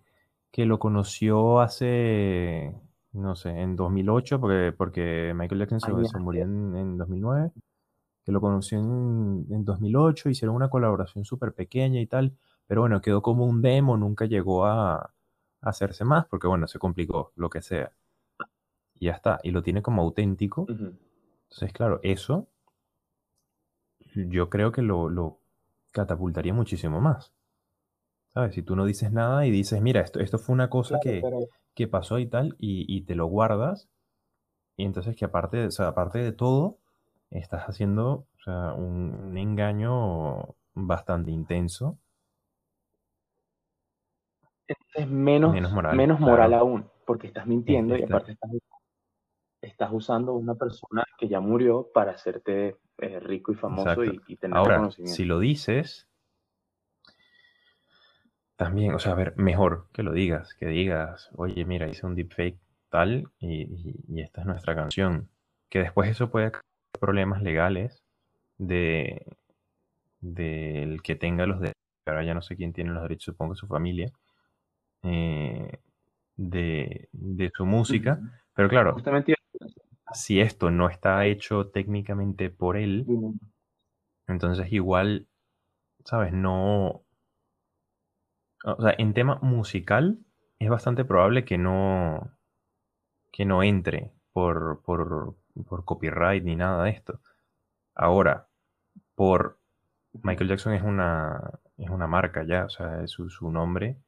que 0.50 0.64
lo 0.64 0.78
conoció 0.78 1.60
hace, 1.60 2.74
no 3.14 3.36
sé, 3.36 3.50
en 3.50 3.76
2008, 3.76 4.40
porque, 4.40 4.74
porque 4.76 5.32
Michael 5.34 5.60
Jackson 5.60 5.80
se, 5.80 6.08
se 6.08 6.18
murió 6.18 6.42
en, 6.44 6.76
en, 6.76 6.98
2009, 6.98 7.52
que 8.24 8.32
lo 8.32 8.40
conoció 8.40 8.78
en, 8.78 9.46
en 9.50 9.64
2008, 9.64 10.28
hicieron 10.28 10.56
una 10.56 10.68
colaboración 10.68 11.24
súper 11.24 11.52
pequeña 11.54 12.00
y 12.00 12.06
tal, 12.06 12.36
pero 12.66 12.82
bueno, 12.82 13.00
quedó 13.00 13.22
como 13.22 13.46
un 13.46 13.62
demo, 13.62 13.96
nunca 13.96 14.26
llegó 14.26 14.66
a, 14.66 14.96
a 14.96 15.10
hacerse 15.60 16.04
más, 16.04 16.26
porque 16.26 16.46
bueno, 16.46 16.66
se 16.66 16.78
complicó, 16.78 17.32
lo 17.36 17.48
que 17.50 17.62
sea. 17.62 17.92
Y 18.94 19.06
ya 19.06 19.12
está, 19.12 19.40
y 19.42 19.50
lo 19.50 19.62
tiene 19.62 19.82
como 19.82 20.02
auténtico. 20.02 20.62
Uh 20.62 20.66
-huh. 20.66 20.98
Entonces, 21.44 21.72
claro, 21.72 22.00
eso 22.02 22.48
yo 24.14 24.48
creo 24.48 24.72
que 24.72 24.82
lo, 24.82 25.08
lo 25.08 25.40
catapultaría 25.92 26.54
muchísimo 26.54 27.00
más. 27.00 27.32
¿Sabes? 28.28 28.54
Si 28.54 28.62
tú 28.62 28.74
no 28.74 28.84
dices 28.84 29.12
nada 29.12 29.46
y 29.46 29.50
dices, 29.50 29.80
mira, 29.80 30.00
esto, 30.00 30.18
esto 30.20 30.38
fue 30.38 30.54
una 30.54 30.68
cosa 30.68 30.98
claro, 30.98 31.02
que, 31.02 31.20
pero... 31.22 31.38
qué 31.74 31.88
pasó 31.88 32.18
y 32.18 32.26
tal, 32.26 32.56
y, 32.58 33.02
te 33.02 33.14
lo 33.14 33.26
guardas. 33.26 33.88
Y 34.76 34.84
entonces 34.84 35.16
que 35.16 35.24
aparte, 35.24 35.68
aparte 35.78 36.18
de 36.18 36.32
todo, 36.32 36.78
estás 37.30 37.64
haciendo 37.64 38.26
un, 38.46 39.36
engaño 39.36 40.54
bastante 40.74 41.30
intenso. 41.30 41.98
Es 44.94 45.08
menos, 45.08 45.52
menos 45.52 45.72
moral, 45.72 45.96
menos 45.96 46.20
moral 46.20 46.54
aún, 46.54 46.88
porque 47.04 47.26
estás 47.26 47.46
mintiendo 47.46 47.96
y 47.96 48.02
aparte 48.02 48.32
estás, 48.32 48.50
estás, 49.60 49.90
usando 49.92 50.32
una 50.32 50.54
persona 50.54 51.04
que 51.18 51.28
ya 51.28 51.40
murió 51.40 51.90
para 51.92 52.12
hacerte 52.12 52.78
eh, 52.98 53.20
rico 53.20 53.52
y 53.52 53.56
famoso 53.56 54.04
y, 54.04 54.20
y, 54.26 54.36
tener 54.36 54.56
Ahora, 54.56 54.90
Si 54.90 55.24
lo 55.24 55.38
dices, 55.38 56.08
también, 58.56 58.94
o 58.94 58.98
sea, 58.98 59.12
a 59.12 59.16
ver, 59.16 59.36
mejor 59.36 59.88
que 59.92 60.02
lo 60.02 60.12
digas, 60.12 60.54
que 60.54 60.66
digas, 60.66 61.30
oye, 61.36 61.64
mira, 61.64 61.88
hice 61.88 62.06
un 62.06 62.14
deepfake 62.14 62.58
tal 62.88 63.28
y, 63.40 64.20
esta 64.20 64.42
es 64.42 64.46
nuestra 64.46 64.74
canción. 64.74 65.28
Que 65.68 65.80
después 65.80 66.08
eso 66.08 66.30
puede 66.30 66.52
crear 66.52 66.64
problemas 67.00 67.42
legales 67.42 68.04
de 68.58 69.26
del 70.20 71.02
que 71.02 71.16
tenga 71.16 71.44
los 71.46 71.60
derechos, 71.60 71.82
ahora 72.06 72.24
ya 72.24 72.32
no 72.32 72.40
sé 72.40 72.56
quién 72.56 72.72
tiene 72.72 72.92
los 72.92 73.02
derechos, 73.02 73.34
supongo 73.34 73.54
su 73.54 73.66
familia, 73.66 74.10
eh, 75.02 75.78
de, 76.36 77.08
su 77.54 77.66
música. 77.66 78.20
Pero 78.54 78.68
claro, 78.68 78.96
si 80.14 80.40
esto 80.40 80.70
no 80.70 80.88
está 80.88 81.26
hecho 81.26 81.66
técnicamente 81.66 82.48
por 82.48 82.76
él, 82.76 83.04
entonces 84.26 84.72
igual, 84.72 85.26
¿sabes? 86.04 86.32
No, 86.32 87.03
o 88.64 88.82
sea, 88.82 88.94
en 88.96 89.12
tema 89.12 89.38
musical 89.42 90.18
es 90.58 90.68
bastante 90.68 91.04
probable 91.04 91.44
que 91.44 91.58
no, 91.58 92.30
que 93.30 93.44
no 93.44 93.62
entre 93.62 94.10
por, 94.32 94.82
por, 94.82 95.36
copyright 95.84 96.42
ni 96.42 96.56
nada 96.56 96.84
de 96.84 96.90
esto. 96.90 97.20
Ahora, 97.94 98.48
por 99.14 99.58
Michael 100.22 100.48
Jackson 100.48 100.72
es 100.72 100.82
una, 100.82 101.60
es 101.76 101.90
una 101.90 102.06
marca 102.06 102.42
ya, 102.44 102.64
o 102.64 102.70
sea, 102.70 103.02
es 103.02 103.10
su, 103.10 103.50
nombre. 103.50 103.98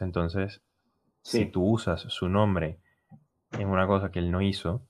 entonces, 0.00 0.62
si 1.22 1.46
tú 1.46 1.64
usas 1.64 2.02
su 2.02 2.28
nombre 2.28 2.78
en 3.52 3.68
una 3.68 3.86
cosa 3.86 4.10
que 4.10 4.18
él 4.18 4.30
no 4.30 4.42
hizo, 4.42 4.82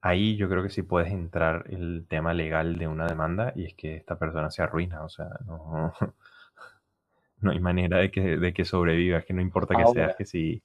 ahí 0.00 0.36
yo 0.36 0.48
creo 0.48 0.62
que 0.62 0.70
sí 0.70 0.82
puedes 0.82 1.12
entrar 1.12 1.64
el 1.70 2.06
tema 2.08 2.34
legal 2.34 2.78
de 2.78 2.86
una 2.86 3.06
demanda 3.06 3.52
y 3.56 3.64
es 3.64 3.74
que 3.74 3.96
esta 3.96 4.16
persona 4.16 4.50
se 4.50 4.62
arruina, 4.62 5.02
o 5.02 5.08
sea, 5.08 5.30
no, 5.44 5.92
no 7.40 7.50
hay 7.50 7.60
manera 7.60 7.98
de 7.98 8.10
que, 8.10 8.36
de 8.36 8.52
que 8.52 8.64
sobrevivas, 8.64 9.24
que 9.24 9.34
no 9.34 9.40
importa 9.40 9.74
que 9.76 9.86
seas 9.86 10.16
que 10.16 10.24
si 10.24 10.62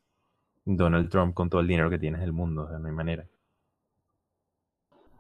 Donald 0.66 1.10
Trump 1.10 1.34
con 1.34 1.50
todo 1.50 1.62
el 1.62 1.68
dinero 1.68 1.90
que 1.90 2.00
tienes 2.00 2.22
del 2.22 2.34
mundo, 2.34 2.64
o 2.64 2.68
sea, 2.68 2.80
no 2.80 2.88
hay 2.88 2.94
manera. 2.94 3.28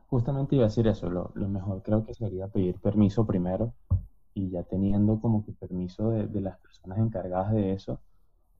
Justamente 0.07 0.55
iba 0.55 0.65
a 0.65 0.67
decir 0.69 0.87
eso, 0.87 1.09
lo, 1.09 1.31
mejor 1.47 1.83
creo 1.83 2.03
que 2.03 2.13
sería 2.13 2.47
pedir 2.47 2.79
permiso 2.79 3.25
primero 3.25 3.73
y 4.33 4.49
ya 4.49 4.63
teniendo 4.63 5.19
como 5.19 5.45
que 5.45 5.51
permiso 5.51 6.09
de, 6.09 6.41
las 6.41 6.57
personas 6.59 6.97
encargadas 6.97 7.51
de 7.51 7.73
eso, 7.73 7.99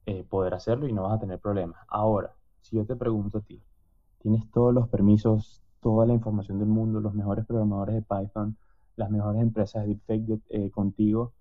eh, 0.06 0.24
poder 0.30 0.54
hacerlo 0.54 0.88
y 0.88 0.94
no 0.94 1.04
vas 1.04 1.14
a 1.14 1.20
tener 1.20 1.40
problemas. 1.40 1.80
Ahora, 1.88 2.36
si 2.62 2.76
yo 2.76 2.86
te 2.86 2.96
pregunto 2.96 3.40
a 3.40 3.42
ti, 3.42 3.62
tienes 4.20 4.50
todos 4.52 4.74
los 4.74 4.90
permisos, 4.90 5.64
toda 5.80 6.06
la 6.06 6.14
información 6.14 6.60
del 6.60 6.68
mundo, 6.68 7.00
los 7.00 7.14
mejores 7.14 7.46
programadores 7.46 7.96
de 7.96 8.02
Python, 8.02 8.58
las 8.96 9.10
mejores 9.10 9.42
empresas 9.42 9.84
de 9.84 9.96
deepfake 9.96 10.42
eh, 10.50 10.70
contigo, 10.70 11.34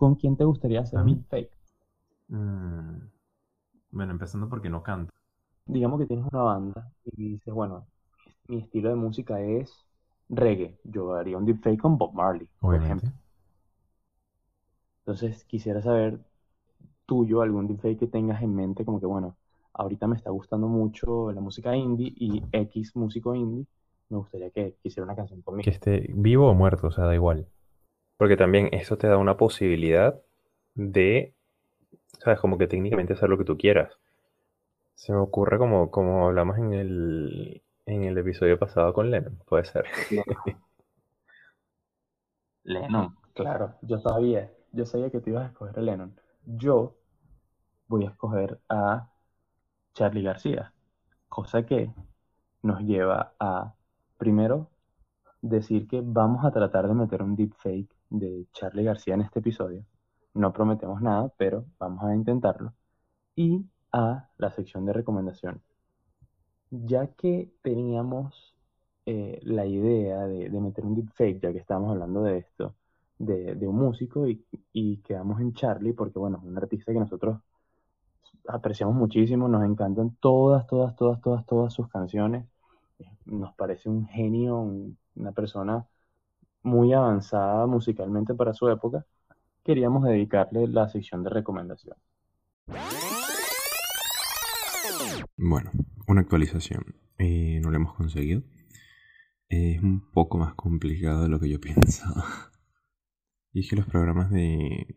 ¿Con 0.00 0.14
quién 0.14 0.34
te 0.34 0.44
gustaría 0.44 0.80
hacer 0.80 0.98
un 0.98 1.22
fake? 1.28 1.50
Mm, 2.28 2.96
bueno, 3.90 4.12
empezando 4.12 4.48
porque 4.48 4.70
no 4.70 4.82
canto. 4.82 5.12
Digamos 5.66 6.00
que 6.00 6.06
tienes 6.06 6.24
una 6.32 6.42
banda 6.42 6.90
y 7.04 7.32
dices, 7.32 7.52
bueno, 7.52 7.84
mi 8.48 8.60
estilo 8.60 8.88
de 8.88 8.94
música 8.94 9.42
es 9.42 9.76
reggae. 10.30 10.74
Yo 10.84 11.12
haría 11.12 11.36
un 11.36 11.44
deepfake 11.44 11.78
con 11.78 11.98
Bob 11.98 12.14
Marley, 12.14 12.48
por 12.60 12.74
ejemplo. 12.76 13.10
Entonces, 15.00 15.44
quisiera 15.44 15.82
saber 15.82 16.18
tuyo, 17.04 17.42
algún 17.42 17.68
deepfake 17.68 17.98
que 17.98 18.06
tengas 18.06 18.42
en 18.42 18.54
mente, 18.54 18.86
como 18.86 19.00
que, 19.00 19.06
bueno, 19.06 19.36
ahorita 19.74 20.06
me 20.06 20.16
está 20.16 20.30
gustando 20.30 20.66
mucho 20.66 21.30
la 21.30 21.42
música 21.42 21.76
indie 21.76 22.14
y 22.16 22.42
X 22.52 22.96
músico 22.96 23.34
indie, 23.34 23.66
me 24.08 24.16
gustaría 24.16 24.48
que 24.50 24.76
hiciera 24.82 25.04
una 25.04 25.14
canción 25.14 25.42
conmigo. 25.42 25.64
Que 25.64 25.70
esté 25.70 26.06
vivo 26.14 26.48
o 26.48 26.54
muerto, 26.54 26.86
o 26.86 26.90
sea, 26.90 27.04
da 27.04 27.14
igual. 27.14 27.46
Porque 28.20 28.36
también 28.36 28.68
eso 28.72 28.98
te 28.98 29.06
da 29.06 29.16
una 29.16 29.38
posibilidad 29.38 30.20
de, 30.74 31.32
¿sabes? 32.18 32.38
Como 32.38 32.58
que 32.58 32.66
técnicamente 32.66 33.14
hacer 33.14 33.30
lo 33.30 33.38
que 33.38 33.46
tú 33.46 33.56
quieras. 33.56 33.98
Se 34.94 35.14
me 35.14 35.20
ocurre 35.20 35.56
como, 35.56 35.90
como 35.90 36.26
hablamos 36.26 36.58
en 36.58 36.74
el, 36.74 37.62
en 37.86 38.02
el 38.02 38.18
episodio 38.18 38.58
pasado 38.58 38.92
con 38.92 39.10
Lennon, 39.10 39.38
puede 39.46 39.64
ser. 39.64 39.86
Lennon, 42.64 43.16
claro, 43.32 43.76
yo 43.80 43.98
sabía, 44.00 44.52
yo 44.70 44.84
sabía 44.84 45.08
que 45.08 45.20
te 45.20 45.30
ibas 45.30 45.44
a 45.44 45.52
escoger 45.52 45.78
a 45.78 45.82
Lennon. 45.82 46.14
Yo 46.44 46.98
voy 47.88 48.04
a 48.04 48.10
escoger 48.10 48.60
a 48.68 49.08
Charlie 49.94 50.24
García, 50.24 50.74
cosa 51.30 51.64
que 51.64 51.90
nos 52.60 52.82
lleva 52.82 53.32
a, 53.40 53.72
primero, 54.18 54.68
decir 55.40 55.88
que 55.88 56.02
vamos 56.04 56.44
a 56.44 56.50
tratar 56.50 56.86
de 56.86 56.92
meter 56.92 57.22
un 57.22 57.34
deepfake 57.34 57.98
de 58.10 58.46
Charlie 58.52 58.84
García 58.84 59.14
en 59.14 59.22
este 59.22 59.38
episodio. 59.40 59.84
No 60.34 60.52
prometemos 60.52 61.00
nada, 61.00 61.32
pero 61.36 61.64
vamos 61.78 62.04
a 62.04 62.14
intentarlo. 62.14 62.74
Y 63.36 63.64
a 63.92 64.28
la 64.38 64.50
sección 64.50 64.84
de 64.86 64.92
recomendación. 64.92 65.62
Ya 66.70 67.08
que 67.08 67.52
teníamos 67.62 68.54
eh, 69.06 69.40
la 69.42 69.66
idea 69.66 70.26
de, 70.26 70.50
meter 70.50 70.84
un 70.84 70.94
deepfake, 70.94 71.40
ya 71.40 71.52
que 71.52 71.58
estábamos 71.58 71.90
hablando 71.90 72.22
de 72.22 72.38
esto, 72.38 72.74
de, 73.18 73.66
un 73.66 73.76
músico 73.76 74.26
y, 74.28 74.44
y, 74.72 74.98
quedamos 74.98 75.40
en 75.40 75.52
Charlie, 75.52 75.92
porque 75.92 76.18
bueno, 76.18 76.38
es 76.38 76.44
un 76.44 76.56
artista 76.56 76.92
que 76.92 77.00
nosotros 77.00 77.40
apreciamos 78.48 78.94
muchísimo, 78.94 79.48
nos 79.48 79.64
encantan 79.64 80.16
todas, 80.20 80.66
todas, 80.66 80.94
todas, 80.96 81.20
todas, 81.20 81.46
todas 81.46 81.72
sus 81.72 81.88
canciones. 81.88 82.46
Nos 83.24 83.54
parece 83.54 83.88
un 83.88 84.06
genio, 84.06 84.60
una 85.14 85.32
persona 85.32 85.86
muy 86.62 86.92
avanzada 86.92 87.66
musicalmente 87.66 88.34
para 88.34 88.52
su 88.52 88.68
época, 88.68 89.06
queríamos 89.64 90.04
dedicarle 90.04 90.66
la 90.68 90.88
sección 90.88 91.22
de 91.22 91.30
recomendación. 91.30 91.96
Bueno, 95.36 95.70
una 96.06 96.20
actualización. 96.20 96.96
Eh, 97.18 97.60
no 97.62 97.70
la 97.70 97.76
hemos 97.76 97.94
conseguido. 97.94 98.42
Es 99.48 99.82
un 99.82 100.10
poco 100.12 100.38
más 100.38 100.54
complicado 100.54 101.22
de 101.22 101.28
lo 101.28 101.40
que 101.40 101.48
yo 101.48 101.60
pensaba. 101.60 102.52
Y 103.52 103.60
es 103.60 103.68
que 103.68 103.76
los 103.76 103.86
programas 103.86 104.30
de 104.30 104.96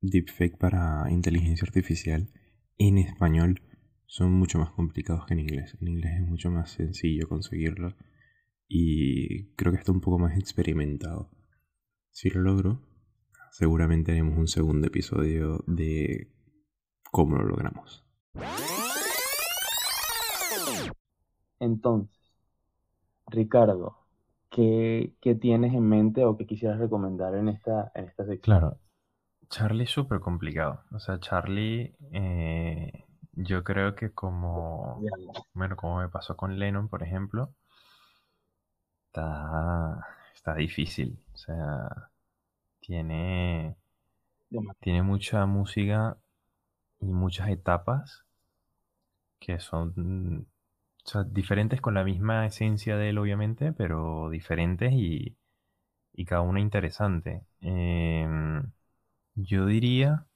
deepfake 0.00 0.56
para 0.56 1.10
inteligencia 1.10 1.66
artificial 1.66 2.30
en 2.78 2.98
español 2.98 3.60
son 4.06 4.32
mucho 4.32 4.58
más 4.58 4.70
complicados 4.70 5.26
que 5.26 5.34
en 5.34 5.40
inglés. 5.40 5.76
En 5.80 5.88
inglés 5.88 6.14
es 6.20 6.26
mucho 6.26 6.50
más 6.50 6.70
sencillo 6.70 7.28
conseguirlo 7.28 7.94
y 8.72 9.52
creo 9.56 9.72
que 9.72 9.78
está 9.78 9.90
un 9.90 10.00
poco 10.00 10.20
más 10.20 10.38
experimentado. 10.38 11.28
Si 12.12 12.30
lo 12.30 12.40
logro, 12.40 12.80
seguramente 13.50 14.12
haremos 14.12 14.38
un 14.38 14.46
segundo 14.46 14.86
episodio 14.86 15.64
de 15.66 16.32
cómo 17.10 17.36
lo 17.36 17.42
logramos. 17.42 18.06
Entonces, 21.58 22.16
Ricardo, 23.26 24.06
¿qué, 24.50 25.16
tienes 25.40 25.74
en 25.74 25.88
mente 25.88 26.24
o 26.24 26.36
qué 26.36 26.46
quisieras 26.46 26.78
recomendar 26.78 27.34
en 27.34 27.48
esta, 27.48 27.90
en 27.96 28.04
esta 28.04 28.24
sección? 28.24 28.60
Claro, 28.60 28.78
Charlie 29.48 29.82
es 29.82 29.90
súper 29.90 30.20
complicado. 30.20 30.84
O 30.92 31.00
sea, 31.00 31.18
Charlie, 31.18 31.96
eh, 32.12 33.04
yo 33.32 33.64
creo 33.64 33.96
que 33.96 34.12
como, 34.12 35.02
bueno, 35.54 35.74
como 35.74 35.98
me 35.98 36.08
pasó 36.08 36.36
con 36.36 36.56
Lennon, 36.56 36.88
por 36.88 37.02
ejemplo, 37.02 37.52
está, 39.10 40.06
está 40.34 40.54
difícil. 40.54 41.18
O 41.34 41.36
sea, 41.36 42.10
tiene, 42.80 43.76
tiene 44.80 45.02
mucha 45.02 45.46
música 45.46 46.18
y 47.00 47.12
muchas 47.12 47.48
etapas 47.50 48.24
que 49.40 49.58
son 49.60 50.46
diferentes 51.26 51.80
con 51.80 51.94
la 51.94 52.04
misma 52.04 52.46
esencia 52.46 52.96
de 52.96 53.10
él, 53.10 53.18
obviamente, 53.18 53.72
pero 53.72 54.30
diferentes 54.30 54.92
y, 54.92 55.36
y 56.14 56.26
cada 56.26 56.42
una 56.42 56.60
interesante. 56.60 57.44
Em, 57.62 58.72
yo 59.36 59.66
diría 59.66 60.26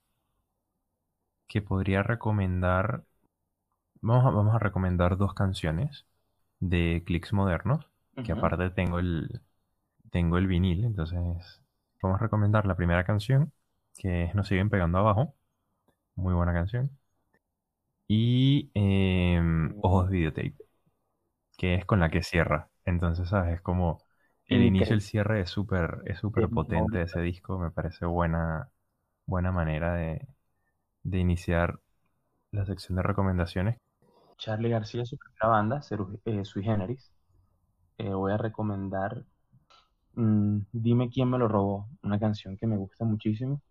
que 1.48 1.62
podría 1.62 2.02
recomendar. 2.02 3.04
Vamos 4.02 4.26
a, 4.26 4.30
vamos 4.30 4.54
a 4.54 4.60
recomendar 4.60 5.16
dos 5.18 5.34
canciones 5.34 6.06
de 6.60 7.02
clics 7.06 7.32
modernos 7.32 7.87
que 8.22 8.33
aparte 8.33 8.70
tengo 8.70 8.98
el, 8.98 9.42
tengo 10.11 10.38
el 10.38 10.46
vinil, 10.48 10.85
entonces 10.85 11.18
vamos 12.03 12.20
a 12.20 12.24
recomendar 12.24 12.66
la 12.66 12.77
primera 12.77 13.05
canción, 13.05 13.53
que 13.98 14.24
es 14.24 14.35
Nos 14.35 14.48
siguen 14.48 14.70
pegando 14.70 14.98
abajo, 14.98 15.35
muy 16.16 16.35
buena 16.35 16.53
canción. 16.55 16.90
y 18.09 18.70
em, 18.74 19.74
Ojos 19.81 20.11
Videotape, 20.11 20.55
que 21.57 21.74
es 21.74 21.85
con 21.87 22.00
la 22.00 22.11
que 22.11 22.22
cierra. 22.22 22.70
Entonces, 22.85 23.29
¿sabes? 23.29 23.55
Es 23.57 23.61
como 23.62 24.03
el 24.48 24.62
inicio 24.62 24.94
y 24.94 24.96
el 24.96 25.03
cierre 25.03 25.40
es 25.40 25.50
súper 25.50 26.03
es 26.07 26.18
súper 26.18 26.48
potente 26.50 27.03
ese 27.03 27.20
disco. 27.20 27.59
Me 27.59 27.70
parece 27.70 28.07
buena, 28.07 28.70
buena 29.27 29.53
manera 29.53 29.94
de, 29.94 30.29
de 31.05 31.18
iniciar 31.20 31.81
la 32.53 32.66
sección 32.66 32.96
de 32.96 33.03
recomendaciones. 33.05 33.79
Charlie 34.38 34.68
García, 34.70 35.05
su 35.05 35.18
primera 35.18 35.48
banda, 35.48 35.81
eh, 36.24 36.44
Sui 36.44 36.62
Generis. 36.62 37.12
Eh, 37.98 38.12
voy 38.12 38.33
a 38.33 38.37
recomendar 38.37 39.24
mm, 40.14 40.61
Dime 40.72 41.11
quién 41.11 41.30
me 41.30 41.38
lo 41.38 41.48
robó, 41.48 41.88
una 42.02 42.18
canción 42.18 42.57
que 42.57 42.66
me 42.66 42.76
gusta 42.76 43.04
muchísimo. 43.04 43.62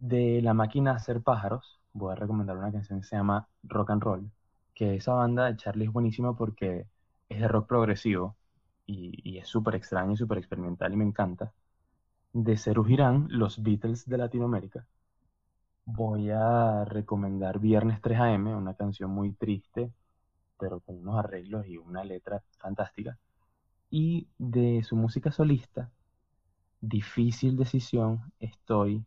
De 0.00 0.42
La 0.42 0.54
máquina 0.54 0.92
hacer 0.92 1.22
pájaros, 1.22 1.80
voy 1.92 2.12
a 2.12 2.16
recomendar 2.16 2.56
una 2.58 2.72
canción 2.72 3.00
que 3.00 3.06
se 3.08 3.16
llama 3.16 3.48
Rock 3.64 3.90
and 3.90 4.02
Roll, 4.02 4.30
que 4.74 4.96
esa 4.96 5.14
banda 5.14 5.46
de 5.46 5.56
Charlie 5.56 5.86
es 5.86 5.92
buenísima 5.92 6.36
porque 6.36 6.86
es 7.28 7.40
de 7.40 7.48
rock 7.48 7.68
progresivo 7.68 8.36
y, 8.86 9.38
es 9.38 9.48
súper 9.48 9.74
extraño 9.76 10.12
y 10.14 10.16
súper 10.16 10.38
experimental 10.38 10.92
y 10.92 10.96
me 10.96 11.04
encanta. 11.04 11.52
De 12.32 12.56
Ceru 12.58 12.84
Girán, 12.84 13.28
los 13.30 13.62
Beatles 13.62 14.06
de 14.08 14.18
Latinoamérica. 14.18 14.86
Voy 15.86 16.30
a 16.30 16.84
recomendar 16.84 17.58
Viernes 17.58 18.00
3 18.00 18.20
AM, 18.20 18.54
una 18.56 18.74
canción 18.74 19.10
muy 19.10 19.32
triste, 19.32 19.92
pero 20.58 20.80
con 20.80 20.98
unos 20.98 21.18
arreglos 21.18 21.66
y 21.66 21.78
una 21.78 22.04
letra 22.04 22.42
fantástica. 22.58 23.18
Y 23.90 24.28
de 24.38 24.82
su 24.82 24.96
música 24.96 25.32
solista, 25.32 25.90
Difícil 26.80 27.56
Decisión, 27.56 28.32
estoy 28.38 29.04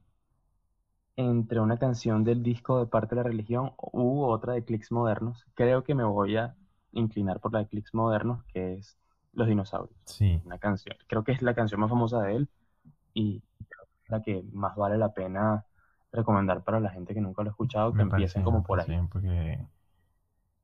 entre 1.15 1.60
una 1.60 1.78
canción 1.78 2.24
del 2.24 2.44
disco 2.44 2.80
de 2.80 2.88
Parte 2.88 3.15
de 3.15 3.22
la 3.22 3.28
Religión 3.28 3.74
u 3.78 4.24
otra 4.24 4.54
de 4.54 4.63
Clicks 4.63 4.91
Modernos. 4.91 5.46
Creo 5.54 5.84
que 5.84 5.96
me 5.96 6.04
voy 6.04 6.38
a 6.38 6.56
inclinar 6.94 7.39
por 7.39 7.54
la 7.54 7.60
de 7.60 7.67
Clicks 7.67 7.94
Modernos, 7.94 8.44
que 8.46 8.74
es 8.74 8.98
Los 9.34 9.48
Dinosaurios. 9.48 10.00
Sí. 10.06 10.41
Una 10.46 10.58
canción. 10.58 10.96
Creo 11.08 11.24
que 11.24 11.32
es 11.32 11.41
la 11.41 11.54
canción 11.54 11.80
más 11.80 11.89
famosa 11.89 12.22
de 12.22 12.36
él 12.36 12.50
y 13.13 13.44
la 14.08 14.22
que 14.22 14.44
más 14.52 14.76
vale 14.76 14.98
la 14.98 15.13
pena 15.13 15.65
recomendar 16.12 16.63
para 16.63 16.80
la 16.80 16.89
gente 16.89 17.13
que 17.13 17.22
nunca 17.22 17.44
lo 17.44 17.50
ha 17.50 17.52
escuchado, 17.52 17.94
que 17.94 18.02
empiecen 18.02 18.44
como 18.44 18.63
por 18.63 18.82
ahí. 18.82 19.00
Porque 19.10 19.65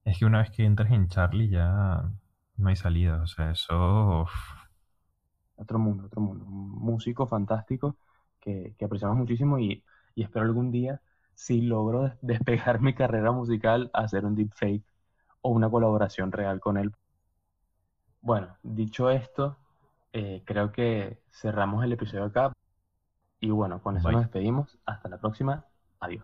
es 0.04 0.18
que 0.18 0.26
una 0.26 0.40
vez 0.40 0.52
que 0.52 0.66
entras 0.66 0.92
en 0.92 1.08
Charlie 1.08 1.50
ya 1.50 2.12
no 2.58 2.70
hay 2.70 2.76
salida, 2.76 3.22
o 3.22 3.28
sea, 3.28 3.52
eso... 3.52 4.26
Otro 5.56 5.80
mundo, 5.80 6.06
otro 6.06 6.22
mundo. 6.22 6.46
Un 6.46 6.72
músico 6.72 7.26
fantástico 7.26 7.98
que, 8.40 8.76
que 8.78 8.86
apreciamos 8.86 9.18
muchísimo 9.18 9.58
y 9.58 9.84
y 10.18 10.24
espero 10.24 10.46
algún 10.46 10.72
día, 10.72 11.00
si 11.36 11.62
logro 11.62 12.12
despegar 12.24 12.82
mi 12.82 12.96
carrera 12.96 13.32
musical, 13.32 13.92
hacer 13.94 14.26
un 14.26 14.34
deepfake 14.34 14.84
o 15.42 15.52
una 15.52 15.70
colaboración 15.70 16.32
real 16.32 16.60
con 16.60 16.76
él. 16.76 16.92
Bueno, 18.20 18.58
dicho 18.64 19.12
esto, 19.12 19.58
eh, 20.12 20.42
creo 20.44 20.72
que 20.72 21.22
cerramos 21.32 21.84
el 21.84 21.94
episodio 21.94 22.24
acá. 22.26 22.52
Y 23.40 23.52
bueno, 23.52 23.80
con 23.80 23.98
eso 23.98 24.12
nos 24.12 24.22
despedimos. 24.22 24.80
Hasta 24.88 25.08
la 25.08 25.20
próxima. 25.20 25.64
Adiós. 26.00 26.24